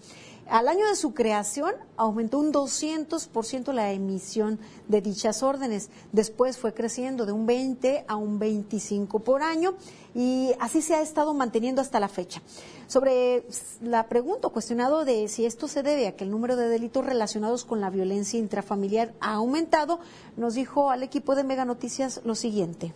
Al 0.49 0.69
año 0.69 0.87
de 0.87 0.95
su 0.95 1.15
creación 1.15 1.73
aumentó 1.97 2.39
un 2.39 2.53
200% 2.53 3.73
la 3.73 3.93
emisión 3.93 4.59
de 4.89 5.01
dichas 5.01 5.43
órdenes. 5.43 5.89
Después 6.13 6.59
fue 6.59 6.75
creciendo 6.75 7.25
de 7.25 7.33
un 7.33 7.47
20 7.47 8.05
a 8.07 8.17
un 8.17 8.39
25 8.39 9.21
por 9.21 9.43
año 9.43 9.75
y 10.15 10.53
así 10.61 10.83
se 10.83 10.95
ha 10.95 11.01
estado 11.01 11.33
manteniendo 11.33 11.81
hasta 11.81 11.99
la 11.99 12.09
fecha. 12.09 12.43
Sobre 12.89 13.47
la 13.81 14.07
pregunta 14.09 14.51
cuestionado 14.51 15.07
de 15.07 15.29
si 15.29 15.47
esto 15.47 15.67
se 15.67 15.83
debe 15.83 16.09
a 16.09 16.17
que 16.17 16.25
el 16.25 16.31
número 16.31 16.57
de 16.57 16.69
delitos 16.69 17.07
relacionados 17.07 17.65
con 17.65 17.81
la 17.81 17.89
violencia 17.89 18.39
intrafamiliar 18.39 19.15
ha 19.21 19.33
aumentado, 19.33 19.99
nos 20.37 20.55
dijo 20.55 20.91
al 20.91 21.03
equipo 21.03 21.35
de 21.35 21.45
Mega 21.45 21.65
Noticias 21.65 22.21
lo 22.25 22.35
siguiente 22.35 22.93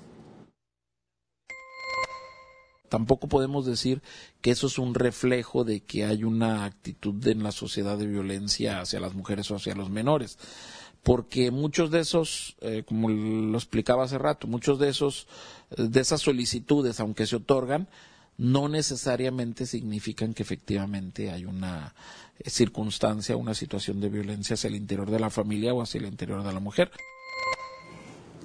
tampoco 2.88 3.28
podemos 3.28 3.66
decir 3.66 4.02
que 4.40 4.50
eso 4.50 4.66
es 4.66 4.78
un 4.78 4.94
reflejo 4.94 5.64
de 5.64 5.80
que 5.80 6.04
hay 6.04 6.24
una 6.24 6.64
actitud 6.64 7.26
en 7.26 7.42
la 7.42 7.52
sociedad 7.52 7.98
de 7.98 8.06
violencia 8.06 8.80
hacia 8.80 9.00
las 9.00 9.14
mujeres 9.14 9.50
o 9.50 9.56
hacia 9.56 9.74
los 9.74 9.90
menores. 9.90 10.38
Porque 11.02 11.50
muchos 11.50 11.90
de 11.90 12.00
esos, 12.00 12.56
eh, 12.60 12.82
como 12.86 13.08
lo 13.08 13.56
explicaba 13.56 14.04
hace 14.04 14.18
rato, 14.18 14.46
muchos 14.46 14.78
de 14.78 14.88
esos, 14.88 15.28
eh, 15.70 15.82
de 15.88 16.00
esas 16.00 16.20
solicitudes, 16.20 17.00
aunque 17.00 17.26
se 17.26 17.36
otorgan, 17.36 17.88
no 18.36 18.68
necesariamente 18.68 19.66
significan 19.66 20.32
que 20.32 20.42
efectivamente 20.42 21.30
hay 21.30 21.44
una 21.44 21.94
eh, 22.38 22.50
circunstancia, 22.50 23.36
una 23.36 23.54
situación 23.54 24.00
de 24.00 24.08
violencia 24.08 24.54
hacia 24.54 24.68
el 24.68 24.76
interior 24.76 25.10
de 25.10 25.20
la 25.20 25.30
familia 25.30 25.74
o 25.74 25.82
hacia 25.82 25.98
el 25.98 26.06
interior 26.06 26.42
de 26.42 26.52
la 26.52 26.60
mujer. 26.60 26.90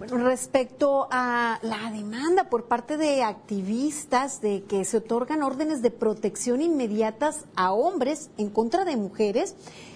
Respecto 0.10 1.08
a 1.12 1.60
la 1.62 1.92
demanda 1.92 2.50
por 2.50 2.66
parte 2.66 2.98
de 2.98 3.24
activistas 3.24 4.42
de 4.42 4.64
que 4.64 4.84
se 4.86 4.98
otorgan 4.98 5.44
órdenes 5.44 5.82
de 5.82 5.92
protección 5.92 6.62
inmediatas 6.62 7.46
a 7.56 7.72
hombres 7.72 8.30
en 8.38 8.50
contra 8.50 8.86
de 8.86 8.98
mujeres, 8.98 9.56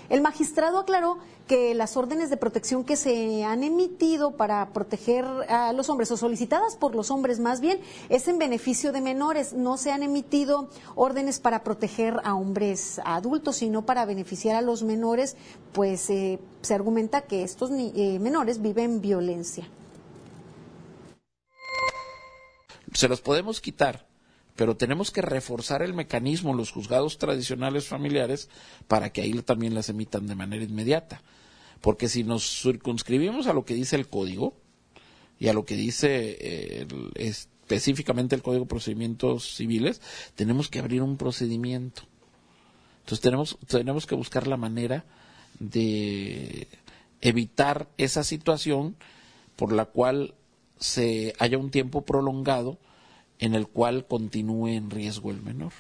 el 0.09 0.21
magistrado 0.21 0.79
aclaró 0.79 1.17
que 1.47 1.73
las 1.75 1.97
órdenes 1.97 2.29
de 2.29 2.37
protección 2.37 2.83
que 2.83 2.95
se 2.95 3.43
han 3.43 3.63
emitido 3.63 4.31
para 4.31 4.69
proteger 4.69 5.25
a 5.25 5.73
los 5.73 5.89
hombres 5.89 6.11
o 6.11 6.17
solicitadas 6.17 6.77
por 6.77 6.95
los 6.95 7.11
hombres 7.11 7.39
más 7.39 7.59
bien 7.59 7.79
es 8.09 8.27
en 8.27 8.37
beneficio 8.37 8.93
de 8.93 9.01
menores. 9.01 9.53
No 9.53 9.77
se 9.77 9.91
han 9.91 10.03
emitido 10.03 10.69
órdenes 10.95 11.39
para 11.39 11.63
proteger 11.63 12.21
a 12.23 12.35
hombres 12.35 13.01
adultos, 13.03 13.57
sino 13.57 13.85
para 13.85 14.05
beneficiar 14.05 14.55
a 14.55 14.61
los 14.61 14.83
menores, 14.83 15.35
pues 15.73 16.09
eh, 16.09 16.39
se 16.61 16.73
argumenta 16.73 17.21
que 17.21 17.43
estos 17.43 17.71
eh, 17.71 18.19
menores 18.19 18.61
viven 18.61 19.01
violencia 19.01 19.69
se 22.93 23.07
los 23.07 23.21
podemos 23.21 23.61
quitar, 23.61 24.07
pero 24.55 24.75
tenemos 24.75 25.11
que 25.11 25.21
reforzar 25.21 25.81
el 25.81 25.93
mecanismo, 25.93 26.53
los 26.53 26.71
juzgados 26.71 27.17
tradicionales 27.17 27.87
familiares, 27.87 28.49
para 28.87 29.11
que 29.11 29.21
ahí 29.21 29.33
también 29.43 29.75
las 29.75 29.89
emitan 29.89 30.27
de 30.27 30.35
manera 30.35 30.63
inmediata. 30.63 31.21
Porque 31.81 32.09
si 32.09 32.23
nos 32.23 32.61
circunscribimos 32.61 33.47
a 33.47 33.53
lo 33.53 33.65
que 33.65 33.75
dice 33.75 33.95
el 33.95 34.07
código 34.07 34.55
y 35.39 35.47
a 35.47 35.53
lo 35.53 35.65
que 35.65 35.75
dice 35.75 36.37
eh, 36.39 36.87
específicamente 37.15 38.35
el 38.35 38.41
Código 38.41 38.63
de 38.63 38.69
Procedimientos 38.69 39.55
Civiles, 39.55 40.01
tenemos 40.35 40.69
que 40.69 40.79
abrir 40.79 41.03
un 41.03 41.17
procedimiento. 41.17 42.03
Entonces 43.01 43.21
tenemos, 43.21 43.57
tenemos 43.67 44.07
que 44.07 44.15
buscar 44.15 44.47
la 44.47 44.57
manera 44.57 45.05
de 45.59 46.67
evitar 47.21 47.89
esa 47.97 48.23
situación 48.23 48.95
por 49.55 49.71
la 49.71 49.85
cual 49.85 50.33
se 50.79 51.33
haya 51.39 51.57
un 51.57 51.71
tiempo 51.71 52.01
prolongado 52.01 52.77
en 53.39 53.53
el 53.53 53.67
cual 53.67 54.05
continúe 54.07 54.67
en 54.69 54.89
riesgo 54.89 55.31
el 55.31 55.41
menor. 55.41 55.73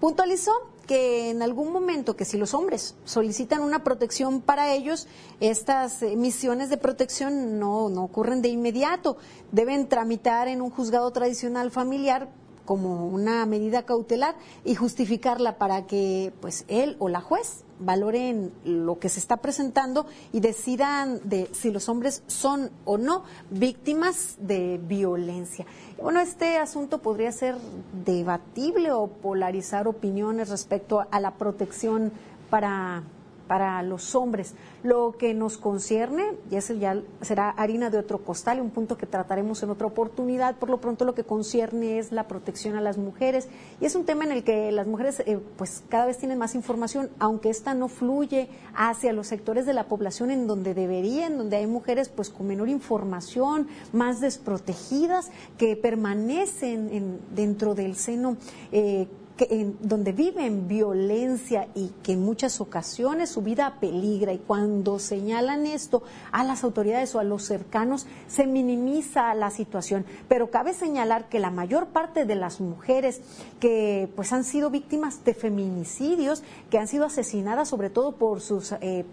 Puntualizó 0.00 0.52
que 0.86 1.30
en 1.30 1.42
algún 1.42 1.72
momento 1.72 2.16
que 2.16 2.24
si 2.24 2.36
los 2.36 2.54
hombres 2.54 2.96
solicitan 3.04 3.62
una 3.62 3.84
protección 3.84 4.40
para 4.40 4.72
ellos, 4.72 5.06
estas 5.40 6.02
eh, 6.02 6.16
misiones 6.16 6.70
de 6.70 6.76
protección 6.76 7.58
no, 7.58 7.88
no 7.88 8.02
ocurren 8.02 8.42
de 8.42 8.48
inmediato, 8.48 9.16
deben 9.52 9.88
tramitar 9.88 10.48
en 10.48 10.60
un 10.60 10.70
juzgado 10.70 11.10
tradicional 11.12 11.70
familiar 11.70 12.28
como 12.64 13.06
una 13.06 13.44
medida 13.46 13.84
cautelar 13.84 14.34
y 14.64 14.74
justificarla 14.74 15.58
para 15.58 15.86
que 15.86 16.32
pues 16.40 16.64
él 16.68 16.96
o 16.98 17.08
la 17.08 17.20
juez 17.20 17.64
valoren 17.78 18.52
lo 18.64 18.98
que 18.98 19.08
se 19.08 19.18
está 19.18 19.38
presentando 19.38 20.06
y 20.32 20.40
decidan 20.40 21.20
de 21.24 21.48
si 21.52 21.70
los 21.70 21.88
hombres 21.88 22.22
son 22.26 22.70
o 22.84 22.98
no 22.98 23.24
víctimas 23.50 24.36
de 24.38 24.78
violencia. 24.78 25.66
Bueno, 26.00 26.20
este 26.20 26.58
asunto 26.58 26.98
podría 26.98 27.32
ser 27.32 27.56
debatible 28.04 28.92
o 28.92 29.08
polarizar 29.08 29.88
opiniones 29.88 30.48
respecto 30.48 31.04
a 31.10 31.20
la 31.20 31.32
protección 31.32 32.12
para 32.50 33.02
para 33.52 33.82
los 33.82 34.14
hombres. 34.14 34.54
Lo 34.82 35.12
que 35.18 35.34
nos 35.34 35.58
concierne, 35.58 36.38
y 36.50 36.56
eso 36.56 36.72
ya 36.72 37.02
será 37.20 37.50
harina 37.50 37.90
de 37.90 37.98
otro 37.98 38.24
costal, 38.24 38.62
un 38.62 38.70
punto 38.70 38.96
que 38.96 39.04
trataremos 39.04 39.62
en 39.62 39.68
otra 39.68 39.88
oportunidad, 39.88 40.56
por 40.56 40.70
lo 40.70 40.80
pronto 40.80 41.04
lo 41.04 41.14
que 41.14 41.24
concierne 41.24 41.98
es 41.98 42.12
la 42.12 42.28
protección 42.28 42.76
a 42.76 42.80
las 42.80 42.96
mujeres, 42.96 43.48
y 43.78 43.84
es 43.84 43.94
un 43.94 44.06
tema 44.06 44.24
en 44.24 44.32
el 44.32 44.42
que 44.42 44.72
las 44.72 44.86
mujeres 44.86 45.22
eh, 45.26 45.38
pues 45.58 45.84
cada 45.90 46.06
vez 46.06 46.16
tienen 46.16 46.38
más 46.38 46.54
información, 46.54 47.10
aunque 47.18 47.50
esta 47.50 47.74
no 47.74 47.88
fluye 47.88 48.48
hacia 48.74 49.12
los 49.12 49.26
sectores 49.26 49.66
de 49.66 49.74
la 49.74 49.84
población 49.84 50.30
en 50.30 50.46
donde 50.46 50.72
deberían, 50.72 51.36
donde 51.36 51.58
hay 51.58 51.66
mujeres 51.66 52.08
pues 52.08 52.30
con 52.30 52.46
menor 52.46 52.70
información, 52.70 53.68
más 53.92 54.22
desprotegidas, 54.22 55.30
que 55.58 55.76
permanecen 55.76 57.20
dentro 57.34 57.74
del 57.74 57.96
seno 57.96 58.38
eh, 58.72 59.08
en, 59.38 59.76
donde 59.80 60.12
viven 60.12 60.68
violencia 60.68 61.68
y 61.74 61.90
que 62.02 62.12
en 62.12 62.22
muchas 62.22 62.60
ocasiones 62.60 63.30
su 63.30 63.42
vida 63.42 63.78
peligra 63.80 64.32
y 64.32 64.38
cuando 64.38 64.98
señalan 64.98 65.66
esto 65.66 66.02
a 66.30 66.44
las 66.44 66.64
autoridades 66.64 67.14
o 67.14 67.18
a 67.18 67.24
los 67.24 67.44
cercanos 67.44 68.06
se 68.28 68.46
minimiza 68.46 69.34
la 69.34 69.50
situación. 69.50 70.04
Pero 70.28 70.50
cabe 70.50 70.74
señalar 70.74 71.28
que 71.28 71.40
la 71.40 71.50
mayor 71.50 71.88
parte 71.88 72.24
de 72.24 72.34
las 72.34 72.60
mujeres 72.60 73.20
que 73.60 74.10
pues 74.14 74.32
han 74.32 74.44
sido 74.44 74.70
víctimas 74.70 75.24
de 75.24 75.34
feminicidios, 75.34 76.42
que 76.70 76.78
han 76.78 76.88
sido 76.88 77.06
asesinadas 77.06 77.68
sobre 77.68 77.90
todo 77.90 78.12
por 78.12 78.40
sus 78.40 78.72
eh, 78.80 79.04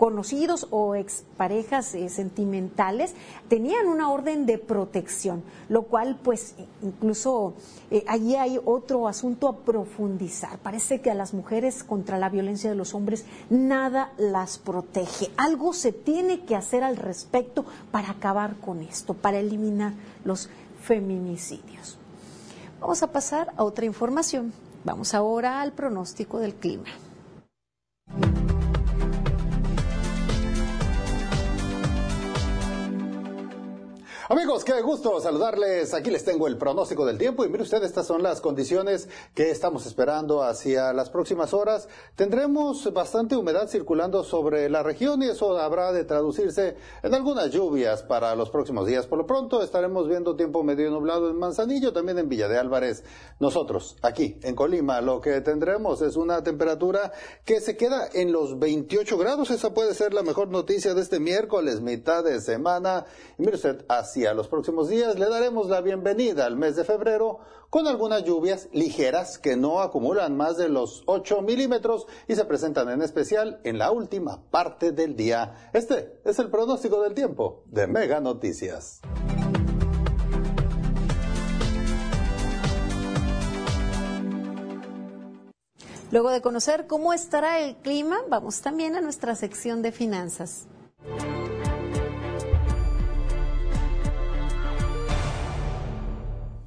conocidos 0.00 0.66
o 0.70 0.94
exparejas 0.94 1.94
eh, 1.94 2.08
sentimentales 2.08 3.12
tenían 3.50 3.86
una 3.86 4.08
orden 4.08 4.46
de 4.46 4.56
protección, 4.56 5.42
lo 5.68 5.82
cual 5.82 6.18
pues 6.22 6.54
incluso 6.80 7.52
eh, 7.90 8.02
allí 8.08 8.34
hay 8.34 8.58
otro 8.64 9.08
asunto 9.08 9.46
a 9.46 9.58
profundizar. 9.58 10.56
Parece 10.60 11.02
que 11.02 11.10
a 11.10 11.14
las 11.14 11.34
mujeres 11.34 11.84
contra 11.84 12.16
la 12.16 12.30
violencia 12.30 12.70
de 12.70 12.76
los 12.76 12.94
hombres 12.94 13.26
nada 13.50 14.10
las 14.16 14.56
protege. 14.56 15.30
Algo 15.36 15.74
se 15.74 15.92
tiene 15.92 16.46
que 16.46 16.56
hacer 16.56 16.82
al 16.82 16.96
respecto 16.96 17.66
para 17.90 18.12
acabar 18.12 18.56
con 18.56 18.80
esto, 18.80 19.12
para 19.12 19.38
eliminar 19.38 19.92
los 20.24 20.48
feminicidios. 20.82 21.98
Vamos 22.80 23.02
a 23.02 23.12
pasar 23.12 23.52
a 23.54 23.64
otra 23.64 23.84
información. 23.84 24.54
Vamos 24.82 25.12
ahora 25.12 25.60
al 25.60 25.72
pronóstico 25.72 26.38
del 26.38 26.54
clima. 26.54 26.88
Amigos, 34.32 34.64
qué 34.64 34.80
gusto 34.80 35.20
saludarles. 35.20 35.92
Aquí 35.92 36.08
les 36.08 36.24
tengo 36.24 36.46
el 36.46 36.56
pronóstico 36.56 37.04
del 37.04 37.18
tiempo 37.18 37.44
y 37.44 37.48
mire 37.48 37.64
usted, 37.64 37.82
estas 37.82 38.06
son 38.06 38.22
las 38.22 38.40
condiciones 38.40 39.08
que 39.34 39.50
estamos 39.50 39.86
esperando 39.86 40.44
hacia 40.44 40.92
las 40.92 41.10
próximas 41.10 41.52
horas. 41.52 41.88
Tendremos 42.14 42.92
bastante 42.92 43.34
humedad 43.34 43.66
circulando 43.66 44.22
sobre 44.22 44.70
la 44.70 44.84
región 44.84 45.20
y 45.20 45.26
eso 45.26 45.58
habrá 45.58 45.90
de 45.90 46.04
traducirse 46.04 46.76
en 47.02 47.12
algunas 47.12 47.50
lluvias 47.50 48.04
para 48.04 48.36
los 48.36 48.50
próximos 48.50 48.86
días. 48.86 49.08
Por 49.08 49.18
lo 49.18 49.26
pronto 49.26 49.64
estaremos 49.64 50.06
viendo 50.06 50.36
tiempo 50.36 50.62
medio 50.62 50.92
nublado 50.92 51.28
en 51.28 51.36
Manzanillo, 51.36 51.92
también 51.92 52.20
en 52.20 52.28
Villa 52.28 52.46
de 52.46 52.56
Álvarez. 52.56 53.02
Nosotros, 53.40 53.96
aquí 54.00 54.38
en 54.44 54.54
Colima, 54.54 55.00
lo 55.00 55.20
que 55.20 55.40
tendremos 55.40 56.02
es 56.02 56.14
una 56.14 56.40
temperatura 56.44 57.10
que 57.44 57.60
se 57.60 57.76
queda 57.76 58.08
en 58.12 58.30
los 58.30 58.60
28 58.60 59.18
grados. 59.18 59.50
Esa 59.50 59.74
puede 59.74 59.92
ser 59.92 60.14
la 60.14 60.22
mejor 60.22 60.50
noticia 60.50 60.94
de 60.94 61.00
este 61.00 61.18
miércoles, 61.18 61.80
mitad 61.80 62.22
de 62.22 62.40
semana. 62.40 63.06
Y 63.36 63.42
mire 63.42 63.56
usted, 63.56 63.84
así 63.88 64.19
a 64.26 64.34
los 64.34 64.48
próximos 64.48 64.88
días 64.88 65.18
le 65.18 65.28
daremos 65.28 65.68
la 65.68 65.80
bienvenida 65.80 66.44
al 66.44 66.56
mes 66.56 66.76
de 66.76 66.84
febrero 66.84 67.38
con 67.70 67.86
algunas 67.86 68.24
lluvias 68.24 68.68
ligeras 68.72 69.38
que 69.38 69.56
no 69.56 69.80
acumulan 69.80 70.36
más 70.36 70.56
de 70.56 70.68
los 70.68 71.02
8 71.06 71.42
milímetros 71.42 72.06
y 72.28 72.34
se 72.34 72.44
presentan 72.44 72.88
en 72.90 73.02
especial 73.02 73.60
en 73.64 73.78
la 73.78 73.90
última 73.90 74.42
parte 74.50 74.92
del 74.92 75.16
día. 75.16 75.70
Este 75.72 76.20
es 76.24 76.38
el 76.38 76.50
pronóstico 76.50 77.00
del 77.02 77.14
tiempo 77.14 77.62
de 77.66 77.86
Mega 77.86 78.20
Noticias. 78.20 79.00
Luego 86.10 86.30
de 86.30 86.40
conocer 86.40 86.86
cómo 86.88 87.12
estará 87.12 87.60
el 87.60 87.76
clima, 87.76 88.18
vamos 88.28 88.60
también 88.60 88.96
a 88.96 89.00
nuestra 89.00 89.36
sección 89.36 89.80
de 89.80 89.92
finanzas. 89.92 90.66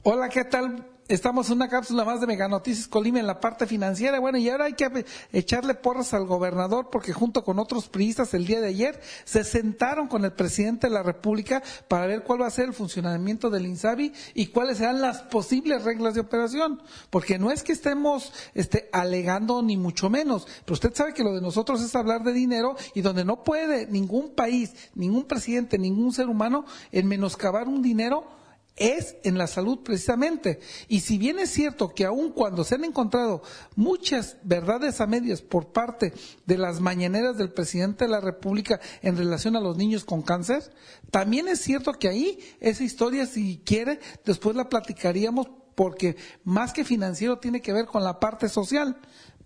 Hola, 0.06 0.28
¿qué 0.28 0.44
tal? 0.44 0.86
Estamos 1.08 1.48
en 1.48 1.56
una 1.56 1.70
cápsula 1.70 2.04
más 2.04 2.20
de 2.20 2.28
Mega 2.28 2.50
Noticias 2.50 2.90
Colima 2.90 3.22
en 3.22 3.26
la 3.26 3.40
parte 3.40 3.66
financiera. 3.68 4.20
Bueno, 4.20 4.38
y 4.38 4.50
ahora 4.50 4.66
hay 4.66 4.74
que 4.74 5.06
echarle 5.32 5.76
porras 5.76 6.14
al 6.14 6.26
gobernador 6.26 6.90
porque 6.92 7.14
junto 7.14 7.46
con 7.46 7.58
otros 7.58 7.88
priistas 7.88 8.34
el 8.34 8.46
día 8.46 8.60
de 8.60 8.68
ayer 8.68 9.00
se 9.24 9.46
sentaron 9.46 10.10
con 10.10 10.26
el 10.26 10.34
presidente 10.34 10.88
de 10.88 10.94
la 10.94 11.04
República 11.04 11.64
para 11.88 12.06
ver 12.06 12.24
cuál 12.24 12.42
va 12.42 12.48
a 12.48 12.52
ser 12.52 12.66
el 12.66 12.74
funcionamiento 12.74 13.50
del 13.50 13.66
INSABI 13.66 14.12
y 14.34 14.48
cuáles 14.48 14.80
serán 14.80 15.00
las 15.00 15.22
posibles 15.22 15.86
reglas 15.86 16.16
de 16.16 16.20
operación. 16.20 16.82
Porque 17.10 17.40
no 17.40 17.50
es 17.50 17.64
que 17.64 17.72
estemos 17.72 18.34
este, 18.56 18.90
alegando 18.92 19.62
ni 19.64 19.78
mucho 19.78 20.10
menos, 20.10 20.48
pero 20.66 20.74
usted 20.74 20.94
sabe 20.94 21.14
que 21.14 21.24
lo 21.24 21.34
de 21.34 21.40
nosotros 21.40 21.82
es 21.82 21.96
hablar 21.96 22.26
de 22.26 22.34
dinero 22.34 22.76
y 22.94 23.00
donde 23.00 23.24
no 23.24 23.46
puede 23.46 23.88
ningún 23.88 24.32
país, 24.36 24.74
ningún 24.96 25.24
presidente, 25.24 25.78
ningún 25.78 26.12
ser 26.12 26.28
humano 26.28 26.66
en 26.92 27.08
menoscabar 27.08 27.70
un 27.70 27.82
dinero 27.82 28.43
es 28.76 29.18
en 29.24 29.38
la 29.38 29.48
salud 29.48 29.80
precisamente. 29.84 30.60
Y 30.88 31.02
si 31.02 31.18
bien 31.18 31.40
es 31.40 31.52
cierto 31.52 31.94
que 31.94 32.06
aun 32.06 32.32
cuando 32.32 32.64
se 32.64 32.76
han 32.76 32.84
encontrado 32.84 33.44
muchas 33.76 34.38
verdades 34.44 35.00
a 35.00 35.08
medias 35.08 35.42
por 35.42 35.72
parte 35.72 36.14
de 36.46 36.58
las 36.58 36.80
mañaneras 36.80 37.38
del 37.38 37.52
presidente 37.52 38.06
de 38.06 38.12
la 38.12 38.22
República 38.22 38.80
en 39.02 39.18
relación 39.18 39.56
a 39.56 39.62
los 39.62 39.78
niños 39.78 40.06
con 40.06 40.22
cáncer, 40.22 40.74
también 41.12 41.48
es 41.48 41.62
cierto 41.62 41.94
que 41.94 42.10
ahí 42.10 42.40
esa 42.60 42.84
historia, 42.84 43.26
si 43.26 43.62
quiere, 43.64 44.00
después 44.26 44.56
la 44.56 44.70
platicaríamos 44.70 45.48
porque 45.76 46.16
más 46.44 46.74
que 46.74 46.86
financiero 46.86 47.40
tiene 47.40 47.62
que 47.62 47.74
ver 47.74 47.86
con 47.86 48.04
la 48.04 48.20
parte 48.20 48.50
social. 48.50 48.98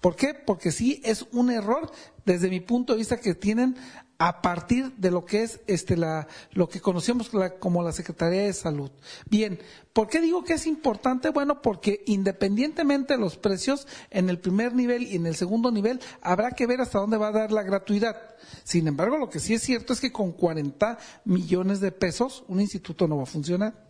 ¿Por 0.01 0.15
qué? 0.15 0.33
Porque 0.33 0.71
sí 0.71 1.01
es 1.03 1.25
un 1.31 1.49
error 1.49 1.91
desde 2.25 2.49
mi 2.49 2.59
punto 2.59 2.93
de 2.93 2.99
vista 2.99 3.17
que 3.17 3.35
tienen 3.35 3.75
a 4.19 4.41
partir 4.41 4.93
de 4.97 5.11
lo 5.11 5.25
que 5.25 5.43
es 5.43 5.59
este 5.67 5.95
la 5.95 6.27
lo 6.51 6.67
que 6.67 6.81
conocemos 6.81 7.29
como 7.59 7.83
la 7.83 7.91
Secretaría 7.91 8.43
de 8.43 8.53
Salud. 8.53 8.91
Bien, 9.29 9.59
¿por 9.93 10.07
qué 10.07 10.21
digo 10.21 10.43
que 10.43 10.53
es 10.53 10.65
importante? 10.65 11.29
Bueno, 11.29 11.61
porque 11.61 12.03
independientemente 12.07 13.13
de 13.13 13.19
los 13.19 13.37
precios 13.37 13.87
en 14.09 14.29
el 14.29 14.39
primer 14.39 14.73
nivel 14.73 15.03
y 15.03 15.15
en 15.15 15.27
el 15.27 15.35
segundo 15.35 15.71
nivel 15.71 15.99
habrá 16.21 16.51
que 16.51 16.67
ver 16.67 16.81
hasta 16.81 16.99
dónde 16.99 17.17
va 17.17 17.27
a 17.27 17.33
dar 17.33 17.51
la 17.51 17.63
gratuidad. 17.63 18.17
Sin 18.63 18.87
embargo, 18.87 19.17
lo 19.17 19.29
que 19.29 19.39
sí 19.39 19.53
es 19.53 19.61
cierto 19.61 19.93
es 19.93 19.99
que 19.99 20.11
con 20.11 20.31
40 20.31 20.97
millones 21.25 21.79
de 21.79 21.91
pesos 21.91 22.43
un 22.47 22.59
instituto 22.59 23.07
no 23.07 23.17
va 23.17 23.23
a 23.23 23.27
funcionar 23.27 23.86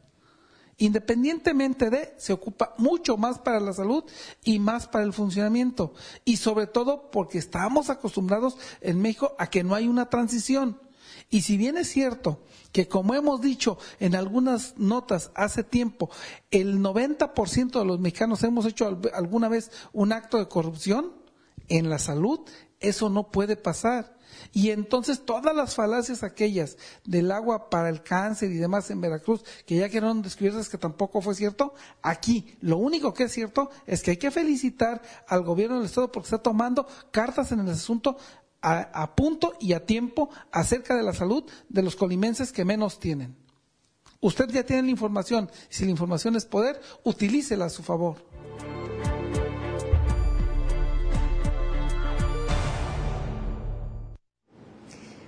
independientemente 0.77 1.89
de, 1.89 2.13
se 2.17 2.33
ocupa 2.33 2.73
mucho 2.77 3.17
más 3.17 3.39
para 3.39 3.59
la 3.59 3.73
salud 3.73 4.03
y 4.43 4.59
más 4.59 4.87
para 4.87 5.03
el 5.03 5.13
funcionamiento. 5.13 5.93
Y 6.23 6.37
sobre 6.37 6.67
todo 6.67 7.09
porque 7.11 7.37
estamos 7.37 7.89
acostumbrados 7.89 8.57
en 8.81 9.01
México 9.01 9.35
a 9.39 9.49
que 9.49 9.63
no 9.63 9.75
hay 9.75 9.87
una 9.87 10.09
transición. 10.09 10.79
Y 11.29 11.41
si 11.41 11.57
bien 11.57 11.77
es 11.77 11.89
cierto 11.89 12.43
que, 12.71 12.87
como 12.87 13.13
hemos 13.13 13.41
dicho 13.41 13.77
en 13.99 14.15
algunas 14.15 14.77
notas 14.77 15.31
hace 15.35 15.63
tiempo, 15.63 16.09
el 16.51 16.79
90% 16.79 17.79
de 17.79 17.85
los 17.85 17.99
mexicanos 17.99 18.43
hemos 18.43 18.65
hecho 18.65 18.99
alguna 19.13 19.49
vez 19.49 19.71
un 19.93 20.13
acto 20.13 20.37
de 20.37 20.47
corrupción 20.47 21.11
en 21.69 21.89
la 21.89 21.99
salud, 21.99 22.39
eso 22.79 23.09
no 23.09 23.29
puede 23.31 23.57
pasar. 23.57 24.16
Y 24.53 24.71
entonces 24.71 25.25
todas 25.25 25.55
las 25.55 25.75
falacias 25.75 26.23
aquellas 26.23 26.77
del 27.05 27.31
agua 27.31 27.69
para 27.69 27.89
el 27.89 28.01
cáncer 28.01 28.51
y 28.51 28.57
demás 28.57 28.89
en 28.89 29.01
Veracruz, 29.01 29.43
que 29.65 29.77
ya 29.77 29.89
quedaron 29.89 30.21
descubiertas 30.21 30.69
que 30.69 30.77
tampoco 30.77 31.21
fue 31.21 31.35
cierto, 31.35 31.73
aquí 32.01 32.57
lo 32.61 32.77
único 32.77 33.13
que 33.13 33.23
es 33.23 33.31
cierto 33.31 33.69
es 33.85 34.01
que 34.01 34.11
hay 34.11 34.17
que 34.17 34.31
felicitar 34.31 35.01
al 35.27 35.43
gobierno 35.43 35.77
del 35.77 35.85
Estado 35.85 36.11
porque 36.11 36.27
está 36.27 36.39
tomando 36.39 36.87
cartas 37.11 37.51
en 37.51 37.59
el 37.59 37.69
asunto 37.69 38.17
a, 38.61 39.15
punto 39.15 39.53
y 39.59 39.73
a 39.73 39.85
tiempo 39.85 40.29
acerca 40.51 40.95
de 40.95 41.03
la 41.03 41.13
salud 41.13 41.43
de 41.69 41.83
los 41.83 41.95
colimenses 41.95 42.51
que 42.51 42.65
menos 42.65 42.99
tienen. 42.99 43.35
Usted 44.19 44.49
ya 44.49 44.65
tiene 44.65 44.83
la 44.83 44.91
información. 44.91 45.49
Si 45.69 45.85
la 45.85 45.91
información 45.91 46.35
es 46.35 46.45
poder, 46.45 46.81
utilícela 47.03 47.65
a 47.65 47.69
su 47.69 47.83
favor. 47.83 48.17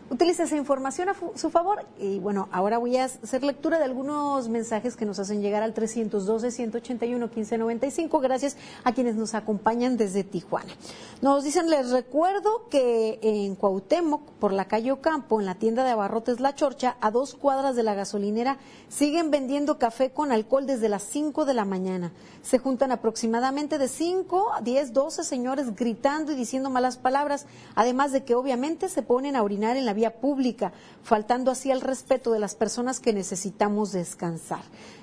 Utilice 0.09 0.43
esa 0.43 0.55
información 0.55 1.09
a 1.09 1.15
su 1.35 1.49
favor. 1.49 1.85
Y 1.99 2.19
bueno, 2.19 2.47
ahora 2.51 2.77
voy 2.77 2.95
a 2.97 3.05
hacer 3.05 3.43
lectura 3.43 3.77
de 3.77 3.83
algunos 3.85 4.49
mensajes 4.49 4.95
que 4.95 5.05
nos 5.05 5.19
hacen 5.19 5.41
llegar 5.41 5.63
al 5.63 5.73
312-181-1595, 5.73 8.21
gracias 8.21 8.57
a 8.83 8.93
quienes 8.93 9.15
nos 9.15 9.33
acompañan 9.35 9.97
desde 9.97 10.23
Tijuana. 10.23 10.71
Nos 11.21 11.43
dicen, 11.43 11.69
les 11.69 11.91
recuerdo 11.91 12.67
que 12.69 13.19
en 13.21 13.55
Cuauhtémoc, 13.55 14.21
por 14.39 14.53
la 14.53 14.65
calle 14.65 14.91
Ocampo, 14.91 15.39
en 15.39 15.45
la 15.45 15.55
tienda 15.55 15.83
de 15.83 15.91
abarrotes 15.91 16.39
La 16.39 16.55
Chorcha, 16.55 16.97
a 17.01 17.11
dos 17.11 17.35
cuadras 17.35 17.75
de 17.75 17.83
la 17.83 17.93
gasolinera, 17.93 18.57
siguen 18.87 19.29
vendiendo 19.31 19.77
café 19.77 20.11
con 20.11 20.31
alcohol 20.31 20.65
desde 20.65 20.87
las 20.89 21.03
5 21.03 21.45
de 21.45 21.53
la 21.53 21.65
mañana. 21.65 22.11
Se 22.41 22.57
juntan 22.57 22.91
aproximadamente 22.91 23.77
de 23.77 23.87
5 23.87 24.53
a 24.53 24.61
10, 24.61 24.93
12 24.93 25.23
señores 25.23 25.75
gritando 25.75 26.31
y 26.31 26.35
diciendo 26.35 26.69
malas 26.69 26.97
palabras, 26.97 27.45
además 27.75 28.11
de 28.11 28.23
que 28.23 28.35
obviamente 28.35 28.89
se 28.89 29.03
ponen 29.03 29.35
a 29.35 29.43
orinar 29.43 29.77
en 29.77 29.85
la 29.85 29.93
pública, 30.07 30.71
faltando 31.03 31.51
así 31.51 31.71
al 31.71 31.81
respeto 31.81 32.31
de 32.31 32.39
las 32.39 32.55
personas 32.55 32.99
que 32.99 33.13
necesitamos 33.13 33.91
descansar. 33.91 34.61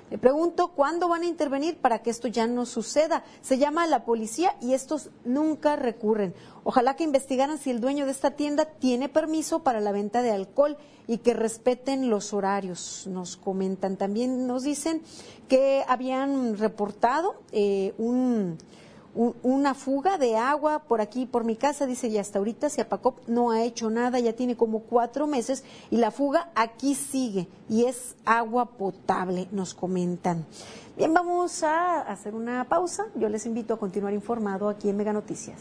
Le 0.09 0.17
pregunto 0.17 0.69
cuándo 0.69 1.09
van 1.09 1.23
a 1.23 1.27
intervenir 1.27 1.77
para 1.77 1.99
que 1.99 2.09
esto 2.09 2.29
ya 2.29 2.47
no 2.47 2.65
suceda. 2.65 3.23
Se 3.41 3.57
llama 3.57 3.83
a 3.83 3.87
la 3.87 4.05
policía 4.05 4.55
y 4.61 4.73
estos 4.73 5.09
nunca 5.25 5.75
recurren. 5.75 6.33
Ojalá 6.63 6.95
que 6.95 7.03
investigaran 7.03 7.57
si 7.57 7.71
el 7.71 7.81
dueño 7.81 8.05
de 8.05 8.11
esta 8.11 8.31
tienda 8.31 8.65
tiene 8.65 9.09
permiso 9.09 9.63
para 9.63 9.81
la 9.81 9.91
venta 9.91 10.21
de 10.21 10.31
alcohol 10.31 10.77
y 11.07 11.17
que 11.17 11.33
respeten 11.33 12.09
los 12.09 12.33
horarios. 12.33 13.05
Nos 13.07 13.35
comentan 13.35 13.97
también, 13.97 14.47
nos 14.47 14.63
dicen 14.63 15.01
que 15.49 15.83
habían 15.87 16.57
reportado 16.57 17.35
eh, 17.51 17.93
un 17.97 18.57
una 19.43 19.73
fuga 19.73 20.17
de 20.17 20.37
agua 20.37 20.79
por 20.79 21.01
aquí, 21.01 21.25
por 21.25 21.43
mi 21.43 21.55
casa, 21.55 21.85
dice, 21.85 22.07
y 22.07 22.17
hasta 22.17 22.39
ahorita 22.39 22.69
Ciapacop 22.69 23.27
no 23.27 23.51
ha 23.51 23.63
hecho 23.63 23.89
nada, 23.89 24.19
ya 24.19 24.33
tiene 24.33 24.55
como 24.55 24.81
cuatro 24.81 25.27
meses 25.27 25.63
y 25.89 25.97
la 25.97 26.11
fuga 26.11 26.49
aquí 26.55 26.95
sigue 26.95 27.47
y 27.69 27.85
es 27.85 28.15
agua 28.25 28.65
potable, 28.65 29.47
nos 29.51 29.73
comentan. 29.73 30.45
Bien, 30.95 31.13
vamos 31.13 31.63
a 31.63 32.01
hacer 32.01 32.33
una 32.33 32.63
pausa. 32.63 33.05
Yo 33.15 33.29
les 33.29 33.45
invito 33.45 33.73
a 33.73 33.79
continuar 33.79 34.13
informado 34.13 34.69
aquí 34.69 34.89
en 34.89 34.97
Mega 34.97 35.13
Noticias. 35.13 35.59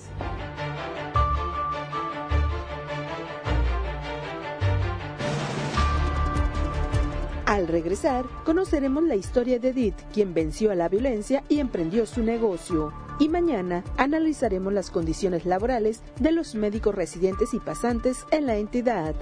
Al 7.44 7.68
regresar, 7.68 8.24
conoceremos 8.44 9.04
la 9.04 9.14
historia 9.14 9.58
de 9.58 9.68
Edith, 9.68 9.94
quien 10.12 10.34
venció 10.34 10.72
a 10.72 10.74
la 10.74 10.88
violencia 10.88 11.44
y 11.48 11.60
emprendió 11.60 12.04
su 12.04 12.22
negocio. 12.22 13.05
Y 13.18 13.28
mañana 13.28 13.82
analizaremos 13.96 14.72
las 14.72 14.90
condiciones 14.90 15.46
laborales 15.46 16.02
de 16.20 16.32
los 16.32 16.54
médicos 16.54 16.94
residentes 16.94 17.54
y 17.54 17.60
pasantes 17.60 18.26
en 18.30 18.46
la 18.46 18.56
entidad. 18.56 19.14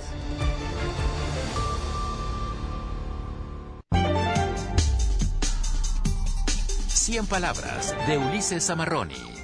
100 6.88 7.26
palabras 7.26 7.94
de 8.08 8.16
Ulises 8.16 8.66
Zamarroni. 8.66 9.43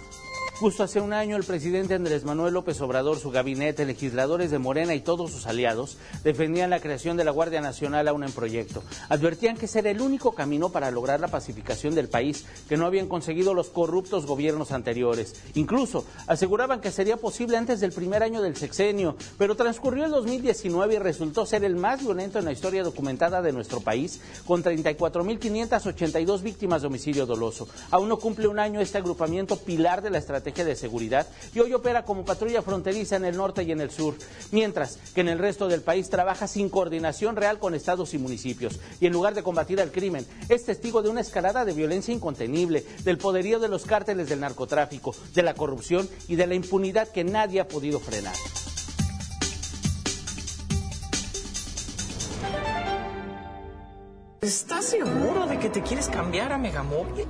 Justo 0.61 0.83
hace 0.83 1.01
un 1.01 1.15
año 1.15 1.39
el 1.39 1.45
presidente 1.45 1.95
Andrés 1.95 2.25
Manuel 2.25 2.53
López 2.53 2.79
Obrador, 2.83 3.19
su 3.19 3.31
gabinete, 3.31 3.87
legisladores 3.87 4.51
de 4.51 4.59
Morena 4.59 4.95
y 4.95 5.01
todos 5.01 5.31
sus 5.31 5.47
aliados 5.47 5.97
defendían 6.23 6.69
la 6.69 6.81
creación 6.81 7.17
de 7.17 7.25
la 7.25 7.31
Guardia 7.31 7.63
Nacional 7.63 8.07
aún 8.09 8.25
en 8.25 8.33
proyecto. 8.33 8.83
Advertían 9.09 9.57
que 9.57 9.65
ese 9.65 9.79
era 9.79 9.89
el 9.89 10.03
único 10.03 10.33
camino 10.33 10.69
para 10.69 10.91
lograr 10.91 11.19
la 11.19 11.29
pacificación 11.29 11.95
del 11.95 12.11
país 12.11 12.45
que 12.69 12.77
no 12.77 12.85
habían 12.85 13.09
conseguido 13.09 13.55
los 13.55 13.71
corruptos 13.71 14.27
gobiernos 14.27 14.71
anteriores. 14.71 15.35
Incluso 15.55 16.05
aseguraban 16.27 16.83
que 16.83 16.91
sería 16.91 17.17
posible 17.17 17.57
antes 17.57 17.81
del 17.81 17.93
primer 17.93 18.23
año 18.23 18.43
del 18.43 18.55
sexenio, 18.55 19.17
pero 19.39 19.57
transcurrió 19.57 20.05
el 20.05 20.11
2019 20.11 20.97
y 20.97 20.99
resultó 20.99 21.47
ser 21.47 21.65
el 21.65 21.77
más 21.77 22.03
violento 22.03 22.39
en 22.39 22.45
la 22.45 22.53
historia 22.53 22.83
documentada 22.83 23.41
de 23.41 23.53
nuestro 23.53 23.81
país, 23.81 24.21
con 24.45 24.63
34.582 24.63 26.43
víctimas 26.43 26.83
de 26.83 26.89
homicidio 26.89 27.25
doloso. 27.25 27.67
Aún 27.91 28.11
no 28.11 28.19
cumple 28.19 28.47
un 28.47 28.59
año 28.59 28.83
este 28.83 28.99
agrupamiento 28.99 29.57
pilar 29.57 30.03
de 30.03 30.11
la 30.11 30.19
estrategia 30.19 30.50
de 30.51 30.75
seguridad 30.75 31.27
y 31.55 31.61
hoy 31.61 31.73
opera 31.73 32.05
como 32.05 32.25
patrulla 32.25 32.61
fronteriza 32.61 33.17
en 33.17 33.25
el 33.25 33.37
norte 33.37 33.63
y 33.63 33.73
en 33.73 33.81
el 33.81 33.91
sur, 33.91 34.17
mientras 34.51 34.99
que 35.15 35.21
en 35.21 35.29
el 35.29 35.39
resto 35.39 35.69
del 35.69 35.81
país 35.81 36.11
trabaja 36.11 36.49
sin 36.49 36.69
coordinación 36.69 37.37
real 37.37 37.59
con 37.59 37.75
estados 37.75 38.13
y 38.15 38.19
municipios 38.19 38.81
y 39.01 39.07
en 39.07 39.13
lugar 39.13 39.35
de 39.35 39.45
combatir 39.45 39.81
al 39.81 39.93
crimen 39.93 40.27
es 40.49 40.65
testigo 40.65 41.03
de 41.03 41.09
una 41.09 41.21
escalada 41.21 41.65
de 41.65 41.73
violencia 41.73 42.13
incontenible, 42.13 42.85
del 43.05 43.19
poderío 43.19 43.61
de 43.61 43.69
los 43.69 43.87
cárteles 43.87 44.29
del 44.29 44.41
narcotráfico, 44.41 45.15
de 45.35 45.43
la 45.43 45.55
corrupción 45.55 46.09
y 46.29 46.37
de 46.37 46.47
la 46.47 46.55
impunidad 46.55 47.09
que 47.09 47.25
nadie 47.25 47.61
ha 47.61 47.69
podido 47.69 48.01
frenar. 48.01 48.35
¿Estás 54.41 54.87
seguro 54.87 55.47
de 55.47 55.59
que 55.59 55.69
te 55.69 55.83
quieres 55.83 56.09
cambiar 56.09 56.53
a 56.53 56.59
Megamóvil? 56.59 57.27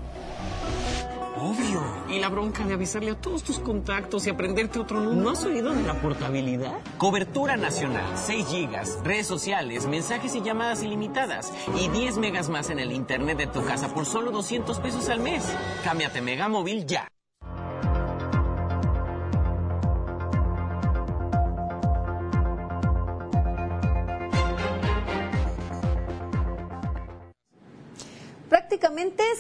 Obvio. 1.41 1.83
Y 2.11 2.21
la 2.21 2.29
bronca 2.29 2.65
de 2.65 2.75
avisarle 2.75 3.13
a 3.13 3.15
todos 3.15 3.43
tus 3.43 3.59
contactos 3.59 4.27
y 4.27 4.31
aprenderte 4.31 4.79
otro 4.79 5.01
número. 5.01 5.23
¿No 5.23 5.31
has 5.31 5.43
oído 5.45 5.73
de 5.73 5.83
la 5.83 5.95
portabilidad? 5.95 6.75
Cobertura 6.99 7.57
nacional, 7.57 8.05
6 8.15 8.47
gigas, 8.47 8.99
redes 9.03 9.27
sociales, 9.27 9.87
mensajes 9.87 10.35
y 10.35 10.43
llamadas 10.43 10.83
ilimitadas 10.83 11.53
y 11.81 11.89
10 11.89 12.19
megas 12.19 12.51
más 12.51 12.69
en 12.69 12.79
el 12.79 12.93
internet 12.93 13.39
de 13.39 13.47
tu 13.47 13.65
casa 13.65 13.89
por 13.95 14.05
solo 14.05 14.31
200 14.33 14.79
pesos 14.81 15.09
al 15.09 15.21
mes. 15.21 15.45
Cámbiate 15.83 16.21
Mega 16.21 16.49
Móvil 16.49 16.85
ya. 16.87 17.09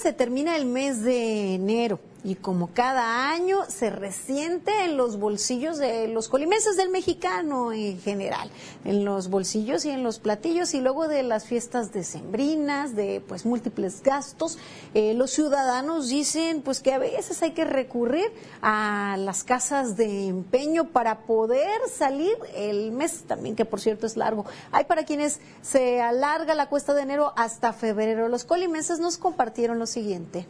Se 0.01 0.15
termina 0.15 0.57
el 0.57 0.65
mes 0.65 1.03
de 1.03 1.55
enero 1.57 2.01
y 2.23 2.35
como 2.35 2.73
cada 2.73 3.31
año 3.31 3.65
se 3.69 3.91
resiente 3.91 4.85
en 4.85 4.97
los 4.97 5.19
bolsillos 5.19 5.79
de 5.79 6.09
los 6.09 6.29
colimenses 6.29 6.77
del 6.77 6.91
mexicano 6.91 7.73
en 7.73 8.01
general, 8.01 8.51
en 8.85 9.05
los 9.05 9.29
bolsillos 9.29 9.85
y 9.85 9.91
en 9.91 10.03
los 10.03 10.19
platillos 10.19 10.75
y 10.75 10.81
luego 10.81 11.09
de 11.09 11.23
las 11.23 11.45
fiestas 11.45 11.93
decembrinas, 11.93 12.95
de 12.95 13.23
pues 13.27 13.47
múltiples 13.47 14.03
gastos, 14.03 14.59
eh, 14.95 15.15
los 15.15 15.31
ciudadanos 15.31 16.09
dicen 16.09 16.63
pues 16.63 16.81
que 16.81 16.93
a 16.93 16.99
veces 16.99 17.43
hay 17.43 17.53
que 17.53 17.65
recurrir 17.65 18.31
a 18.63 19.17
las 19.19 19.45
casas 19.45 19.97
de 19.97 20.27
empeño 20.27 20.89
para 20.89 21.21
poder 21.21 21.81
salir 21.89 22.37
el 22.55 22.93
mes 22.93 23.25
también 23.27 23.57
que 23.57 23.65
por 23.65 23.81
cierto 23.81 24.07
es 24.07 24.17
largo. 24.17 24.45
Hay 24.73 24.85
para 24.85 25.05
quienes 25.05 25.41
se 25.63 26.01
alarga 26.01 26.55
la 26.55 26.69
cuesta 26.69 26.95
de 26.95 27.03
enero 27.03 27.33
hasta 27.37 27.73
febrero. 27.73 28.29
Los 28.29 28.45
colimenses 28.45 29.01
nos 29.01 29.19
compartieron 29.19 29.79
lo 29.79 29.87
siguiente. 29.87 30.47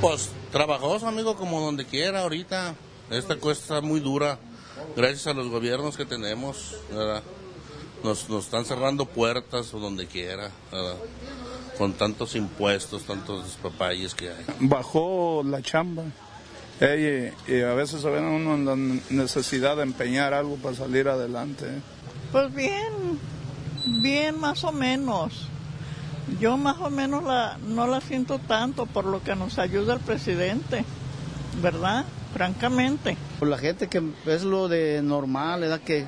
Pues 0.00 0.30
trabajoso, 0.50 1.06
amigo, 1.06 1.36
como 1.36 1.60
donde 1.60 1.84
quiera 1.84 2.22
ahorita. 2.22 2.74
Esta 3.10 3.36
cuesta 3.36 3.82
muy 3.82 4.00
dura, 4.00 4.38
gracias 4.96 5.26
a 5.26 5.34
los 5.34 5.48
gobiernos 5.48 5.96
que 5.96 6.06
tenemos, 6.06 6.76
Nos, 8.02 8.30
nos 8.30 8.44
están 8.44 8.64
cerrando 8.64 9.04
puertas 9.04 9.74
o 9.74 9.78
donde 9.78 10.06
quiera, 10.06 10.50
con 11.76 11.92
tantos 11.92 12.34
impuestos, 12.34 13.02
tantos 13.02 13.58
papayes 13.62 14.14
que 14.14 14.30
hay. 14.30 14.44
Bajó 14.60 15.42
la 15.44 15.60
chamba. 15.60 16.04
y 16.80 17.60
a 17.60 17.74
veces 17.74 18.00
se 18.00 18.08
ven 18.08 18.24
uno 18.24 18.54
en 18.54 18.64
la 18.64 19.02
necesidad 19.10 19.76
de 19.76 19.82
empeñar 19.82 20.32
algo 20.32 20.56
para 20.56 20.76
salir 20.76 21.08
adelante. 21.08 21.66
Pues 22.32 22.54
bien, 22.54 23.20
bien 24.00 24.38
más 24.40 24.64
o 24.64 24.72
menos. 24.72 25.46
Yo 26.38 26.56
más 26.56 26.78
o 26.78 26.90
menos 26.90 27.24
la, 27.24 27.58
no 27.66 27.86
la 27.86 28.00
siento 28.00 28.38
tanto 28.38 28.86
por 28.86 29.04
lo 29.04 29.22
que 29.22 29.34
nos 29.34 29.58
ayuda 29.58 29.94
el 29.94 30.00
presidente, 30.00 30.84
¿verdad? 31.62 32.04
Francamente. 32.32 33.16
Por 33.38 33.48
la 33.48 33.58
gente 33.58 33.88
que 33.88 34.02
es 34.26 34.44
lo 34.44 34.68
de 34.68 35.02
normal, 35.02 35.60
¿verdad? 35.60 35.80
Que 35.80 36.06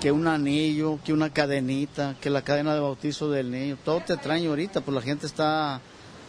que 0.00 0.10
un 0.10 0.26
anillo, 0.26 0.98
que 1.04 1.12
una 1.12 1.30
cadenita, 1.30 2.16
que 2.20 2.30
la 2.30 2.42
cadena 2.42 2.74
de 2.74 2.80
bautizo 2.80 3.30
del 3.30 3.50
niño. 3.50 3.76
Todo 3.84 4.00
te 4.00 4.16
traen 4.16 4.46
ahorita, 4.46 4.80
pues 4.80 4.94
la 4.94 5.02
gente 5.02 5.26
está 5.26 5.80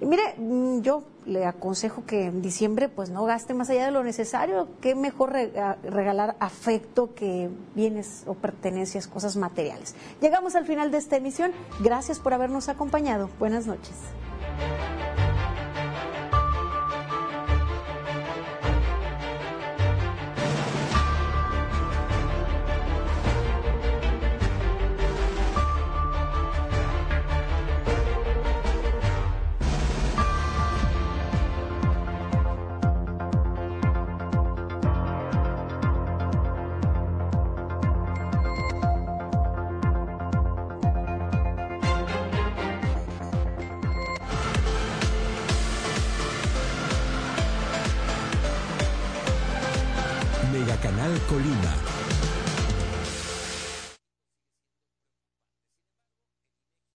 Y 0.00 0.06
mire, 0.06 0.22
mm, 0.38 0.80
yo 0.80 1.02
le 1.26 1.44
aconsejo 1.44 2.04
que 2.06 2.24
en 2.26 2.40
diciembre 2.40 2.88
pues 2.88 3.10
no 3.10 3.24
gaste 3.24 3.52
más 3.52 3.68
allá 3.68 3.84
de 3.84 3.90
lo 3.90 4.02
necesario, 4.02 4.68
que 4.80 4.94
mejor 4.94 5.32
regalar 5.32 6.36
afecto 6.40 7.14
que 7.14 7.50
bienes 7.74 8.24
o 8.26 8.34
pertenencias, 8.34 9.06
cosas 9.06 9.36
materiales. 9.36 9.94
Llegamos 10.20 10.54
al 10.56 10.64
final 10.64 10.90
de 10.90 10.98
esta 10.98 11.16
emisión. 11.16 11.52
Gracias 11.80 12.18
por 12.18 12.32
habernos 12.32 12.68
acompañado. 12.68 13.28
Buenas 13.38 13.66
noches. 13.66 13.94